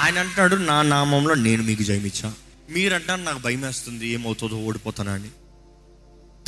ఆయన 0.00 0.18
అంటాడు 0.18 0.56
నా 0.56 0.82
నామంలో 0.82 1.34
నేను 1.34 1.62
మీకు 1.62 1.82
జయమిచ్చా. 1.82 2.32
మీరంటారు 2.70 3.20
నాకు 3.20 3.38
భయం 3.38 3.60
వేస్తుంది 3.60 4.08
ఏమవుతుందో 4.08 4.56
ఓడిపోతానా 4.56 5.12
అని. 5.12 5.28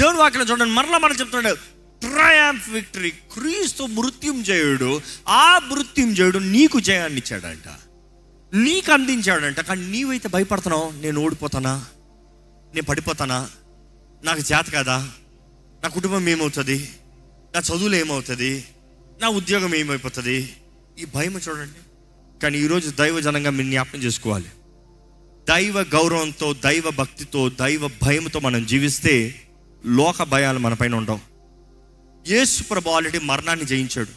దేవుడు 0.00 0.16
వాక్యం 0.16 0.42
చూడండి 0.42 0.74
మరలా 0.74 0.98
మనం 0.98 1.14
చెప్తున్నాడు 1.14 1.56
ట్రయాంఫ్ 2.00 2.70
విక్టరీ 2.70 3.10
క్రీస్తు 3.10 3.82
మృత్యుంజయుడు 3.82 5.00
ఆ 5.28 5.58
మృత్యుంజయుడు 5.58 6.38
నీకు 6.38 6.80
జయాన్ని 6.80 7.18
ఇచ్చాడంట. 7.18 7.68
నీకు 8.54 8.92
అందించాడంట. 8.92 9.60
కానీ 9.60 9.86
నీవైతే 9.86 10.28
భయపడుతున్నావు 10.28 10.90
నేను 10.90 11.20
ఓడిపోతానా? 11.20 11.84
నేను 12.74 12.82
పడిపోతానా? 12.82 13.50
నాకు 14.24 14.40
చేత 14.40 14.72
కదా? 14.74 15.10
నా 15.84 15.90
కుటుంబం 15.90 16.28
ఏమవుతుంది? 16.28 16.88
నా 17.54 17.60
చదువులు 17.60 17.96
ఏమవుతుంది? 17.96 18.64
నా 19.20 19.28
ఉద్యోగం 19.28 19.74
ఏమైపోతుంది? 19.74 20.52
ఈ 20.98 21.04
భయం 21.04 21.32
చూడండి. 21.32 21.80
కానీ 22.42 22.58
ఈరోజు 22.58 22.90
దైవ 22.90 23.20
జనంగా 23.20 23.50
మీరు 23.50 23.68
జ్ఞాపకం 23.68 23.98
చేసుకోవాలి. 23.98 24.44
దైవ 25.48 25.80
గౌరవంతో 25.80 26.52
దైవ 26.52 26.90
భక్తితో 26.90 27.48
దైవ 27.48 27.88
భయంతో 27.88 28.40
మనం 28.40 28.66
జీవిస్తే 28.66 29.42
లోక 29.86 30.22
భయాలు 30.22 30.58
మన 30.58 30.74
పైన 30.74 30.94
ఉండవు. 30.94 31.20
యేసు 32.28 32.62
ప్రభు 32.62 32.90
ఆల్రెడీ 32.90 33.18
మరణాన్ని 33.18 33.66
జయించాడు. 33.66 34.08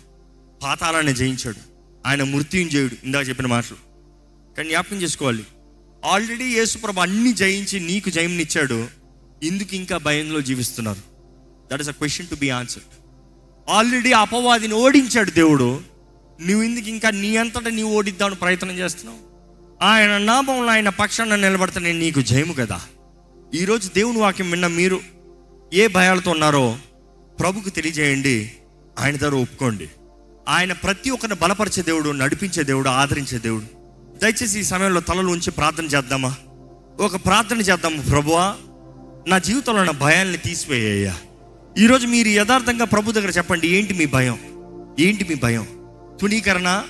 పాతాళాన్ని 0.63 1.13
జయించాడు. 1.13 1.57
ఆయన 2.07 2.23
మృత్యుంజయుడు 2.23 2.95
ఇందాక 3.03 3.29
చెప్పిన 3.29 3.45
మాటలు. 3.45 3.77
కానీ 4.55 4.69
జ్ఞాపకం 4.69 4.97
చేసుకోవాలి. 4.97 5.45
ఆల్రెడీ 6.05 6.45
యేసు 6.45 6.77
ప్రభు 6.77 6.99
అన్ని 6.99 7.33
జయించి 7.33 7.79
నీకు 7.79 8.09
జయంనిచ్చాడు 8.09 8.87
ఇందుకు 9.43 9.75
ఇంకా 9.75 9.97
భయంలో 9.97 10.41
జీవిస్తున్నారు. 10.41 11.16
That 11.73 11.81
is 11.81 11.89
a 11.89 11.91
question 11.91 12.27
to 12.27 12.35
be 12.35 12.49
answer 12.49 12.83
already 13.69 14.11
అపవాదిని 14.11 14.73
ఓడించాడు 14.73 15.31
దేవుడు. 15.31 15.81
నువ్వు 16.41 16.63
ఇందుకు 16.63 16.89
ఇంకా 16.89 17.09
నీ 17.09 17.37
అంతటా 17.37 17.69
నీవు 17.69 17.89
ఓడిద్దామని 17.89 18.35
ప్రయత్నం 18.35 18.71
చేస్తున్నావు? 18.71 19.17
ఆయన 19.85 20.17
నామంలో 20.17 20.71
ఆయన 20.71 20.89
పక్షాన 20.89 21.35
నిలబడితే 21.35 21.93
నీకు 21.93 22.21
జయము 22.21 22.53
కదా. 22.53 22.81
ఈరోజు 23.55 23.89
దేవుని 23.95 24.17
వాక్యం 24.17 24.51
విన్న 24.51 24.67
మీరు 24.67 24.99
ఏ 25.73 25.87
భయాలతో 25.87 26.31
ఉన్నారో 26.31 26.77
ప్రభుకు 27.39 27.69
తెలియజేయండి. 27.69 28.51
ఆయన 28.99 29.17
దగ్గర 29.17 29.35
ఒప్పుకోండి. 29.35 29.89
ఆయన 30.49 30.73
ప్రతి 30.73 31.09
ఒక్కరిని 31.09 31.39
బలపరిచే 31.41 31.83
దేవుడు 31.83 32.09
నడిపించే 32.09 32.63
దేవుడు 32.63 32.89
ఆదరించే 32.89 33.37
దేవుడు. 33.37 33.65
దయచేసి 34.19 34.59
ఈ 34.59 34.63
సమయంలో 34.63 35.01
తలలు 35.01 35.27
ఉంచి 35.27 35.51
ప్రార్థన 35.51 35.85
చేద్దామా? 35.85 36.35
ఒక 36.99 37.15
ప్రార్థన 37.15 37.61
చేద్దాము 37.61 38.01
ప్రభువా. 38.01 38.55
నా 39.27 39.37
జీవితంలో 39.37 39.79
ఉన్న 39.79 39.91
భయాల్ని 39.91 40.37
తీసివేయ్యా 40.37 41.17
ఈరోజు 41.77 42.07
మీరు 42.07 42.27
యథార్థంగా 42.27 42.85
ప్రభు 42.85 43.11
దగ్గర 43.11 43.29
చెప్పండి 43.29 43.67
ఏంటి 43.67 43.93
మీ 43.93 44.05
భయం? 44.05 44.39
ఏంటి 44.99 45.23
మీ 45.23 45.35
భయం? 45.35 45.67
తునీకరణ 46.21 46.83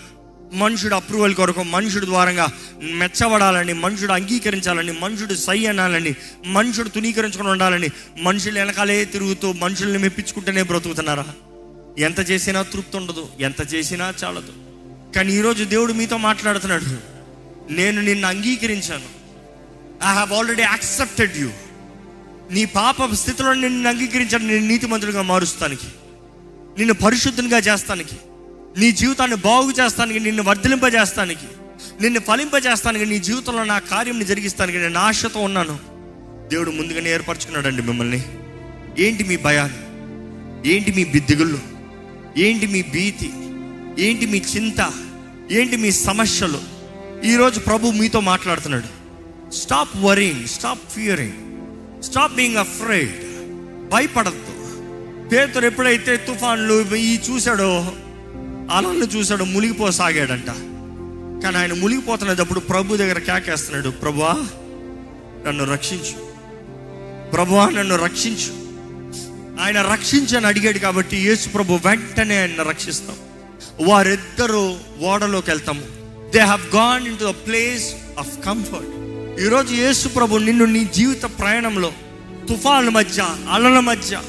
మనుషుడు 0.54 0.96
అప్రూవల్ 0.96 1.36
కొరకు 1.36 1.64
మనుషుడు 1.64 2.06
ద్వారంగా 2.06 2.48
మెచ్చబడాలని 2.84 3.74
మనుషుడు 3.74 4.12
అంగీకరించాలని 4.12 4.92
మనుషుడు 4.92 5.34
సై 5.34 5.66
అనాలని 5.66 6.16
మనుషుడు 6.46 6.90
తునీకరించుకుని 6.90 7.50
ఉండాలని 7.50 7.90
మనుషులు 8.18 8.60
వెనకాలే 8.60 9.06
తిరుగుతూ 9.06 9.54
మనుషుల్ని 9.54 10.00
మెప్పించుకుంటేనే 10.00 10.64
బ్రతుకుతున్నారా? 10.64 11.26
ఎంత 12.00 12.30
చేసినా 12.30 12.62
తృప్తి 12.62 12.98
ఉండదు 12.98 13.28
ఎంత 13.40 13.74
చేసినా 13.74 14.14
చాలదు. 14.24 14.54
కానీ 15.16 15.34
ఈరోజు 15.34 15.64
దేవుడు 15.64 15.94
మీతో 15.94 16.18
మాట్లాడుతున్నాడు. 16.18 16.86
నేను 17.74 18.02
నిన్ను 18.02 18.28
అంగీకరించాను. 18.28 19.18
I 20.12 20.14
have 20.14 20.34
already 20.34 20.62
accepted 20.62 21.38
you 21.38 21.50
నీ 22.52 22.66
పాప 22.66 23.14
స్థితిలో 23.14 23.54
నిన్ను 23.54 23.90
అంగీకరించడం 23.90 24.48
నేను 24.48 24.68
నీతిమంతుడిగా 24.68 25.22
మారుస్తానికి 25.22 25.88
నిన్ను 26.78 26.94
పరిశుద్ధంగా 26.94 27.58
చేస్తానికి 27.58 28.16
నీ 28.78 28.92
జీవితాన్ని 28.92 29.38
బాగు 29.38 29.72
చేస్తానికి 29.72 30.20
నిన్ను 30.20 30.44
వర్ధలింపజేస్తానికి 30.44 31.48
నిన్ను 32.02 32.20
ఫలింపజేస్తానికి 32.20 33.06
నీ 33.06 33.20
జీవితంలో 33.20 33.64
నా 33.64 33.80
కార్యం 33.80 34.26
జరిగిస్తానికి 34.26 34.78
నేను 34.78 35.00
ఆశతో 35.00 35.40
ఉన్నాను. 35.40 35.80
దేవుడు 36.50 36.72
ముందుగానే 36.72 37.10
ఏర్పరచుకున్నాడండి 37.10 37.82
మిమ్మల్ని. 37.82 38.26
ఏంటి 39.00 39.24
మీ 39.24 39.38
భయాలు? 39.38 39.88
ఏంటి 40.68 40.92
మీ 40.92 41.04
బిద్దిగుళ్ళు? 41.04 41.60
ఏంటి 42.38 42.68
మీ 42.68 42.82
భీతి? 42.82 43.32
ఏంటి 44.00 44.26
మీ 44.26 44.42
చింత? 44.56 44.92
ఏంటి 45.52 45.78
మీ 45.78 45.92
సమస్యలు? 45.92 46.62
ఈరోజు 47.26 47.60
ప్రభు 47.60 47.92
మీతో 47.92 48.20
మాట్లాడుతున్నాడు. 48.20 48.98
Stop 49.54 49.98
worrying 49.98 50.48
stop 50.48 50.92
fearing 50.96 51.47
stop 52.04 52.36
being 52.36 52.58
afraid 52.58 53.12
భయపడద్దు. 53.90 54.48
పేతురు 55.30 55.66
ఎప్పుడైతే 55.66 56.18
తుఫాన్లు 56.18 56.96
ఈ 56.96 57.18
చూశాడో 57.18 57.92
అలలు 58.72 59.06
చూశాడో 59.06 59.46
మునిగిపోసాగాడంట. 59.46 60.48
కానీ 61.44 61.58
ఆయన 61.58 61.74
మునిగిపోతున్నప్పుడు 61.74 62.60
ప్రభు 62.60 62.98
దగ్గర 62.98 63.20
కేకేస్తున్నాడు 63.20 63.90
ప్రభువా 63.90 64.34
నన్ను 65.48 65.64
రక్షించు. 65.64 66.28
ప్రభువా 67.30 67.70
నన్ను 67.70 67.96
రక్షించు. 67.96 68.68
ఆయన 69.62 69.82
రక్షించని 69.82 70.48
అడిగాడు 70.48 70.78
కాబట్టి 70.78 71.18
యేసు 71.18 71.50
ప్రభు 71.50 71.74
వెంటనే 71.74 72.42
ఆయన 72.42 72.62
రక్షిస్తాం. 72.62 73.16
వారిద్దరూ 73.88 74.78
ఓడలోకి 75.02 75.50
వెళ్తాము 75.50 75.82
they 76.32 76.40
have 76.40 76.76
gone 76.76 77.08
into 77.18 77.32
the 77.32 77.34
place 77.48 77.94
of 78.20 78.46
comfort 78.46 78.97
ఈరోజు 79.46 79.74
యేసు 79.74 80.08
ప్రభు 80.08 80.38
నిన్ను 80.38 80.66
నీ 80.66 80.86
జీవిత 80.86 81.24
ప్రయాణంలో 81.24 81.94
తుఫాన్ల 82.50 82.90
మధ్య 82.90 83.28
అలల 83.50 83.80
మధ్య 83.80 84.22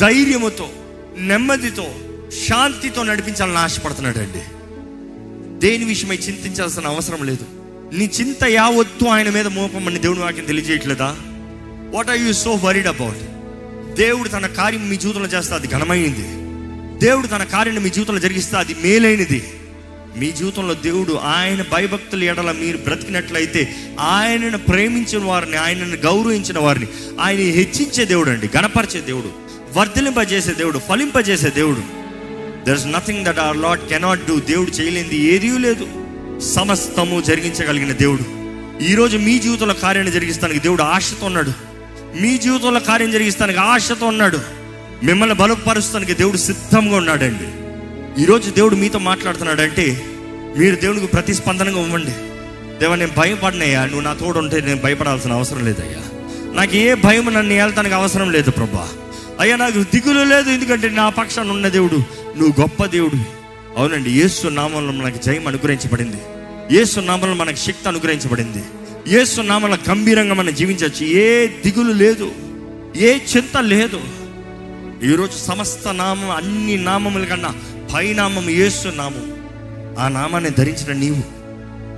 ధైర్యముతో 0.00 0.70
నెమ్మదితో 1.16 1.94
శాంతితో 2.48 3.02
నడిపించాలని 3.02 3.58
ఆశపడుతున్నాడు 3.58 4.18
అండి 4.18 4.42
దేని 5.58 5.84
విషయమై 5.84 6.16
చింతించాల్సిన 6.16 6.86
అవసరం 6.86 7.24
లేదు. 7.24 7.44
నీ 7.92 8.10
చింత 8.20 8.44
యావత్తు 8.44 9.06
ఆయన 9.06 9.30
మీద 9.30 9.46
మోపమని 9.46 9.98
దేవుని 9.98 10.20
వాక్యం 10.20 10.44
తెలియజేయట్లేదా? 10.44 11.16
What 11.94 12.10
are 12.10 12.18
you 12.18 12.32
so 12.32 12.54
worried 12.54 12.86
about 12.86 13.22
దేవుడు 13.94 14.28
తన 14.28 14.46
కార్యం 14.46 14.90
మీ 14.90 14.96
జీవితంలో 14.96 15.28
చేస్తే 15.28 15.54
అది 15.54 15.66
ఘనమైనది 15.66 16.28
దేవుడు 17.06 17.26
తన 17.26 17.44
కార్యాన్ని 17.44 17.84
మీ 17.84 17.90
జీవితంలో 17.90 18.20
జరిగిస్తే 18.20 18.56
అది 18.56 18.74
మేలైనది. 18.74 19.42
మీ 20.16 20.30
జీవితంలో 20.30 20.74
దేవుడు 20.74 21.12
ఆయన 21.12 21.64
భయభక్తుల 21.72 22.24
ఎడల 22.24 22.52
మీరు 22.52 22.76
బ్రతికినట్లయితే 22.76 23.74
ఆయనను 24.00 24.58
ప్రేమించిన 24.58 25.24
వారిని 25.24 25.56
ఆయనను 25.56 25.96
గౌరవించిన 25.96 26.58
వారిని 26.58 26.86
ఆయన 27.20 27.36
హెచ్చించే 27.36 28.04
దేవుడు 28.04 28.30
అండి 28.30 28.50
గణపరిచే 28.56 29.00
దేవుడు 29.00 29.32
వర్ధలింపజేసే 29.78 30.52
దేవుడు 30.52 30.78
ఫలింపజేసే 30.78 31.50
దేవుడు. 31.50 32.00
There 32.66 32.78
is 32.78 32.86
nothing 32.86 33.24
that 33.24 33.38
our 33.38 33.56
Lord 33.56 33.88
cannot 33.88 34.26
do 34.28 34.40
దేవుడు 34.40 34.70
చేయలేనిది 34.70 35.18
ఏదీ 35.18 35.58
లేదు. 35.58 35.86
సమస్తము 36.40 37.20
జరిగించగలిగిన 37.20 37.92
దేవుడు. 37.92 38.40
ఈరోజు 38.84 39.16
మీ 39.16 39.38
జీవితంలో 39.38 39.74
కార్యాన్ని 39.74 40.12
జరిగిస్తానికి 40.12 40.60
దేవుడు 40.60 40.82
ఆశతో 40.82 41.26
ఉన్నాడు. 41.26 41.52
మీ 42.20 42.38
జీవితంలో 42.38 42.80
కార్యం 42.80 43.10
జరిగిస్తానికి 43.10 43.58
ఆశతో 43.58 44.06
ఉన్నాడు. 44.06 44.38
మిమ్మల్ని 45.02 45.34
బలపరుస్తానికి 45.34 46.14
దేవుడు 46.14 46.36
సిద్ధంగా 46.36 46.96
ఉన్నాడండి. 46.96 47.59
ఈరోజు 48.18 48.50
దేవుడు 48.50 48.76
మీతో 48.76 48.98
మాట్లాడుతున్నాడంటే 48.98 50.06
మీరు 50.58 50.76
దేవునికి 50.76 51.06
ప్రతిస్పందనగా 51.06 51.80
ఇవ్వండి. 51.80 52.10
దేవా 52.78 52.94
నేను 52.94 53.12
భయపడినయ్యా. 53.16 53.84
నువ్వు 53.84 54.00
నా 54.00 54.14
తోడు 54.14 54.38
ఉంటే 54.38 54.60
నేను 54.60 54.80
భయపడాల్సిన 54.80 55.32
అవసరం 55.32 55.64
లేదయ్యా. 55.64 56.02
నాకు 56.52 56.76
ఏ 56.76 56.94
భయం 56.94 57.34
నన్ను 57.34 57.52
ఏళ్తానికి 57.52 57.94
అవసరం 57.94 58.30
లేదు 58.30 58.50
ప్రభా. 58.50 58.88
అయ్యా 59.40 59.56
నాకు 59.56 59.78
దిగులు 59.78 60.24
లేదు 60.24 60.50
ఎందుకంటే 60.50 60.88
నా 60.88 61.08
పక్షాన 61.08 61.50
ఉన్న 61.50 61.68
దేవుడు 61.68 61.94
నువ్వు 62.38 62.60
గొప్ప 62.60 62.84
దేవుడు. 62.84 63.16
అవునండి 63.78 64.10
యేసు 64.10 64.48
నామంలో 64.48 64.92
మనకు 64.92 65.22
జయం 65.22 65.46
అనుగ్రహించబడింది. 65.46 66.16
యేసు 66.72 67.00
నామంలో 67.00 67.34
మనకు 67.34 67.56
శక్తి 67.56 67.88
అనుగ్రహించబడింది. 67.88 68.64
యేసు 69.08 69.40
నామంలో 69.40 69.78
గంభీరంగా 69.90 70.34
మనం 70.34 70.54
జీవించవచ్చు. 70.54 71.06
ఏ 71.06 71.46
దిగులు 71.46 71.92
లేదు 71.92 72.32
ఏ 72.96 73.18
చింత 73.36 73.56
లేదు. 73.60 74.00
ఈరోజు 75.04 75.46
సమస్త 75.46 75.94
నామం 75.94 76.30
అన్ని 76.30 76.76
నామముల 76.76 77.24
కన్నా 77.24 77.54
పైనామం 77.94 78.50
యేసు 78.50 78.88
నామం. 78.88 79.40
ఆ 79.98 80.08
నామాన్ని 80.08 80.50
ధరించిన 80.50 80.92
నీవు. 80.92 81.40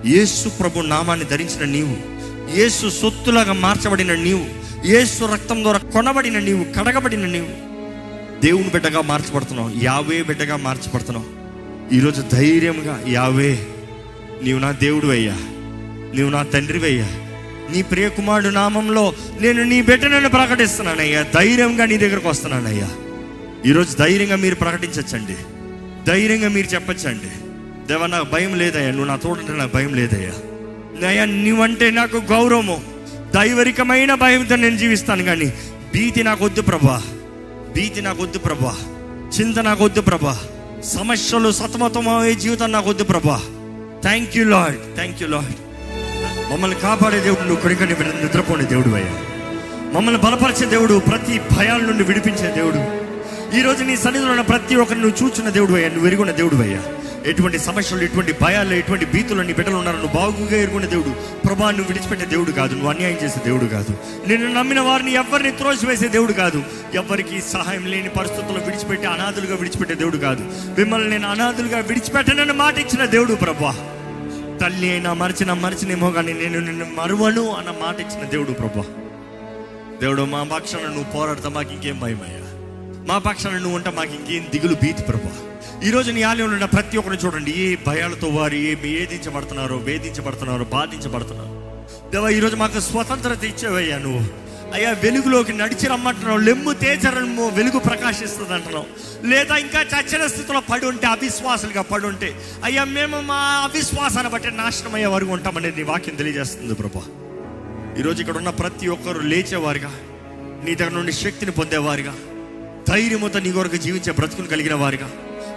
యేసు 0.07 0.49
ప్రభు 0.49 0.81
నామాన్ని 0.81 1.27
ధరించిన 1.27 1.65
నీవు. 1.65 2.13
యేసు 2.59 2.89
సొత్తులాగా 2.89 3.53
మార్చబడిన 3.53 4.15
నీవు. 4.15 4.63
యేసు 4.87 5.25
రక్తం 5.25 5.63
ద్వారా 5.63 5.79
కొనబడిన 5.79 6.39
నీవు 6.39 6.65
కడగబడిన 6.65 7.27
నీవు. 7.27 7.73
దేవుని 8.47 8.69
బిడ్డగా 8.69 9.01
మార్చబడుతున్నావు. 9.01 9.71
యావే 9.83 10.23
బిడ్డగా 10.23 10.57
మార్చబడుతున్నావు. 10.57 11.43
ఈరోజు 11.95 12.25
ధైర్యంగా 12.33 13.05
యావే 13.09 13.67
నీవు 14.43 14.59
నా 14.59 14.73
దేవుడు 14.73 15.07
అయ్యా 15.07 15.35
నీవు 16.15 16.31
నా 16.31 16.43
తండ్రివయ్యా. 16.43 17.09
నీ 17.71 17.83
ప్రియకుమారుడు 17.83 18.49
నామంలో 18.49 19.15
నేను 19.41 19.63
నీ 19.63 19.83
బిడ్డనని 19.83 20.29
ప్రకటిస్తున్నానయ్యా. 20.29 21.23
ధైర్యంగా 21.23 21.85
నీ 21.85 21.97
దగ్గరకు 21.97 22.29
వస్తున్నానయ్యా. 22.29 22.89
ఈరోజు 23.67 23.97
ధైర్యంగా 23.97 24.37
మీరు 24.37 24.55
ప్రకటించచ్చండి. 24.55 25.37
ధైర్యంగా 26.07 26.49
మీరు 26.49 26.67
చెప్పచ్చండి. 26.67 27.27
దేవా 27.87 28.07
నాకు 28.07 28.31
భయం 28.31 28.59
లేదయ్యా. 28.59 28.91
నువ్వు 28.91 29.07
నా 29.07 29.17
తోడంటే 29.17 29.53
నాకు 29.53 29.73
భయం 29.75 29.95
లేదయ్యా. 29.95 30.33
అయ్యా 31.09 31.25
నువ్వంటే 31.25 31.91
నాకు 31.91 32.17
గౌరవము. 32.17 32.83
దైవరికమైన 33.35 34.15
భయంతో 34.15 34.57
నేను 34.57 34.77
జీవిస్తాను 34.77 35.25
కానీ 35.25 35.45
భీతి 35.95 36.23
నాకు 36.23 36.45
వద్దు 36.45 36.63
ప్రభా. 36.63 37.03
భీతి 37.77 38.01
నాకు 38.01 38.23
వద్దు 38.23 38.39
ప్రభా. 38.39 38.77
చింత 39.41 39.59
నాకు 39.59 39.85
వద్దు 39.85 40.01
ప్రభా. 40.01 40.39
సమస్యలు 40.85 41.51
సతమతమయ్యే 41.51 42.35
జీవితం 42.35 42.73
నాకు 42.73 42.91
వద్దు 42.91 43.05
ప్రభా. 43.05 43.43
Thank 44.03 44.37
you 44.37 44.45
Lord 44.45 44.95
thank 44.95 45.23
you 45.23 45.29
Lord 45.29 45.53
మమ్మల్ని 46.53 46.81
కాపాడే 46.81 47.21
దేవుడు 47.21 47.41
నువ్వు 47.41 47.63
కొడుక 47.63 47.83
నిద్రపోని 47.83 48.65
దేవుడు 48.65 48.89
అయ్యా. 48.89 49.11
మమ్మల్ని 49.93 50.21
బలపరిచే 50.21 50.67
దేవుడు 50.67 50.99
ప్రతి 50.99 51.41
భయాల 51.57 51.81
నుండి 51.81 52.03
విడిపించే 52.03 52.55
దేవుడు. 52.55 53.02
ఈ 53.59 53.63
రోజు 53.63 53.85
నీ 53.85 53.97
సన్నిధిలో 53.97 54.31
ఉన్న 54.31 54.43
ప్రతి 54.43 54.75
ఒక్కరిని 54.75 55.05
నువ్వు 55.05 55.27
చూచిన 55.27 55.49
దేవుడు 55.49 55.73
అయ్యా 55.73 55.89
నువ్వు 55.89 56.07
ఎరుగున్న 56.07 56.33
దేవుడు 56.33 56.57
అయ్యా 56.57 56.83
ఎటువంటి 57.27 57.59
సమస్యలు 57.59 58.03
ఎటువంటి 58.03 58.33
భయాలు 58.43 58.75
ఎటువంటి 58.75 59.05
భీతులు 59.05 59.43
నీ 59.43 59.53
బిడ్డలు 59.53 59.77
ఉన్నారు 59.77 59.97
నువ్వు 59.97 60.15
బాగుగా 60.15 60.57
ఎరుగున్న 60.57 60.87
దేవుడు. 60.87 61.39
ప్రభా 61.47 61.71
నువ్వు 61.71 61.93
విడిచిపెట్టే 61.93 62.27
దేవుడు 62.27 62.51
కాదు 62.51 62.73
నువ్వు 62.75 62.91
అన్యాయం 62.91 63.19
చేసే 63.23 63.41
దేవుడు 63.45 63.65
కాదు. 63.65 63.95
నిన్ను 64.29 64.53
నమ్మిన 64.53 64.81
వారిని 64.81 65.13
ఎవరిని 65.13 65.53
త్రోసివేసే 65.53 66.09
దేవుడు 66.09 66.33
కాదు. 66.33 66.63
ఎవరికి 66.95 67.41
సహాయం 67.41 67.87
లేని 67.87 68.09
పరిస్థితుల్లో 68.09 68.65
విడిచిపెట్టి 68.65 69.07
అనాథులుగా 69.07 69.57
విడిచిపెట్టే 69.57 69.95
దేవుడు 69.95 70.17
కాదు. 70.17 70.43
మిమ్మల్ని 70.81 71.11
నేను 71.11 71.29
అనాథులుగా 71.29 71.79
విడిచిపెట్టనని 71.79 72.53
మాట 72.53 72.79
ఇచ్చిన 72.79 73.05
దేవుడు 73.05 73.35
ప్రభా. 73.35 73.75
తల్లి 74.61 74.91
అయినా 74.91 75.13
మరిచిన 75.13 75.53
మరిచినేమో 75.53 76.11
కానీ 76.11 76.33
నేను 76.33 76.59
నిన్ను 76.61 76.87
మరువను 76.97 77.53
అన్న 77.53 77.71
మాట 77.71 78.01
ఇచ్చిన 78.01 78.29
దేవుడు 78.29 78.53
ప్రభా. 78.53 78.85
దేవుడు 80.01 80.23
మా 80.23 80.43
పక్షాన 80.43 80.81
నువ్వు 80.81 81.05
పోరాడతా 81.05 81.49
మాకు 81.49 81.73
ఇంకేం 81.73 82.01
భయమయ్యా. 82.01 82.42
మా 83.09 83.19
పక్షాన 83.19 83.59
నువ్వు 83.59 83.77
ఉంటా 83.77 83.91
మాకు 83.91 84.15
ఇంకేం 84.15 84.47
దిగులు 84.53 84.75
భీతి 84.75 85.03
ప్రభా. 85.03 85.33
ఈరోజు 85.87 86.11
నీ 86.11 86.23
ఆలయంలో 86.23 86.55
ఉన్న 86.55 86.65
ప్రతి 86.65 86.99
ఒక్కరిని 86.99 87.27
చూడండి 87.27 87.53
ఏ 87.53 87.77
భయాలతో 87.87 88.29
వారు 88.29 88.55
ఏ 88.55 88.75
వేధించబడుతున్నారో 88.75 89.77
వేధించబడుతున్నారో 89.77 90.65
బాధించబడుతున్నారు. 90.65 91.51
దేవా 92.11 92.29
ఈరోజు 92.29 92.57
మాకు 92.57 92.81
స్వతంత్రత 92.81 93.45
ఇచ్చేవయ్యా 93.45 93.99
నువ్వు. 93.99 94.23
అయ్యా 94.75 94.91
వెలుగులోకి 94.93 95.53
నడిచి 95.53 95.87
రమ్మంటున్నావు 95.89 96.39
లెమ్ము 96.39 96.73
తేజరము 96.73 97.49
వెలుగు 97.49 97.79
ప్రకాశిస్తుంది 97.79 98.55
అంటున్నావు. 98.55 98.87
లేదా 99.27 99.57
ఇంకా 99.57 99.81
చచ్చిన 99.81 100.27
స్థితిలో 100.27 100.61
పడి 100.61 100.87
ఉంటే 100.87 101.07
అవిశ్వాసులుగా 101.07 101.83
పడి 101.83 102.07
ఉంటే 102.07 102.35
అయ్యా 102.65 102.85
మేము 102.85 103.21
మా 103.21 103.41
అవిశ్వాసాన్ని 103.69 104.33
బట్టి 104.33 104.51
నాశనం 104.51 104.95
అయ్యే 104.95 105.07
వరకు 105.07 105.31
ఉంటామనేది 105.31 105.77
నీ 105.77 105.83
వాక్యం 105.83 106.15
తెలియజేస్తుంది 106.15 106.75
ప్రభా. 106.75 107.05
ఈరోజు 107.99 108.21
ఇక్కడ 108.21 108.37
ఉన్న 108.37 108.51
ప్రతి 108.51 108.89
ఒక్కరు 108.89 109.19
లేచేవారుగా 109.19 109.91
నీ 110.65 110.75
దగ్గర 110.75 110.93
నుండి 110.93 111.13
శక్తిని 111.13 111.53
పొందేవారుగా 111.53 112.15
ధైర్యముతో 112.89 113.41
నీ 113.41 113.53
కొరకు 113.53 113.77
జీవించే 113.77 114.13
బ్రతుకును 114.13 114.49
కలిగిన 114.49 114.75
వారుగా. 114.75 115.11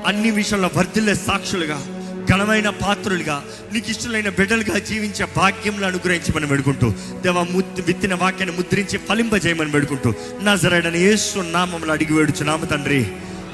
అన్ని 0.07 0.31
విషయంలో 0.31 0.69
వర్ధిల్లే 0.75 1.15
సాక్షులుగా 1.15 1.85
ఘనమైన 2.29 2.69
పాత్రులుగా 2.69 3.43
నీకు 3.73 3.89
ఇష్టమైన 3.89 4.29
బిడ్డలుగా 4.29 4.79
జీవించే 4.79 5.27
భాగ్యంలో 5.37 5.87
అనుగ్రహించమని 5.87 6.47
పెడుకుంటూ 6.47 6.93
దేవ 7.21 7.39
విత్తిన 7.85 8.13
వాక్యాన్ని 8.13 8.57
ముద్రించి 8.57 8.97
ఫలింపజేయమని 8.97 9.71
పెడుకుంటూ 9.71 10.13
నజరైన 10.43 10.95
యేసు 10.95 11.39
నామములు 11.39 11.91
అడిగి 11.91 12.13
వేడుచు 12.13 12.43
నామ 12.43 12.65
తండ్రి. 12.65 13.07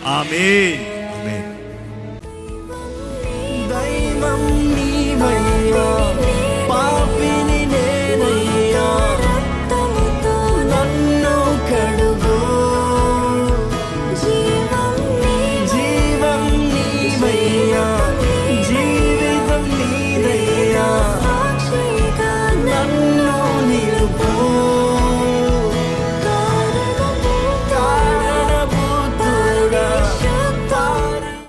ఆమె 0.06 0.48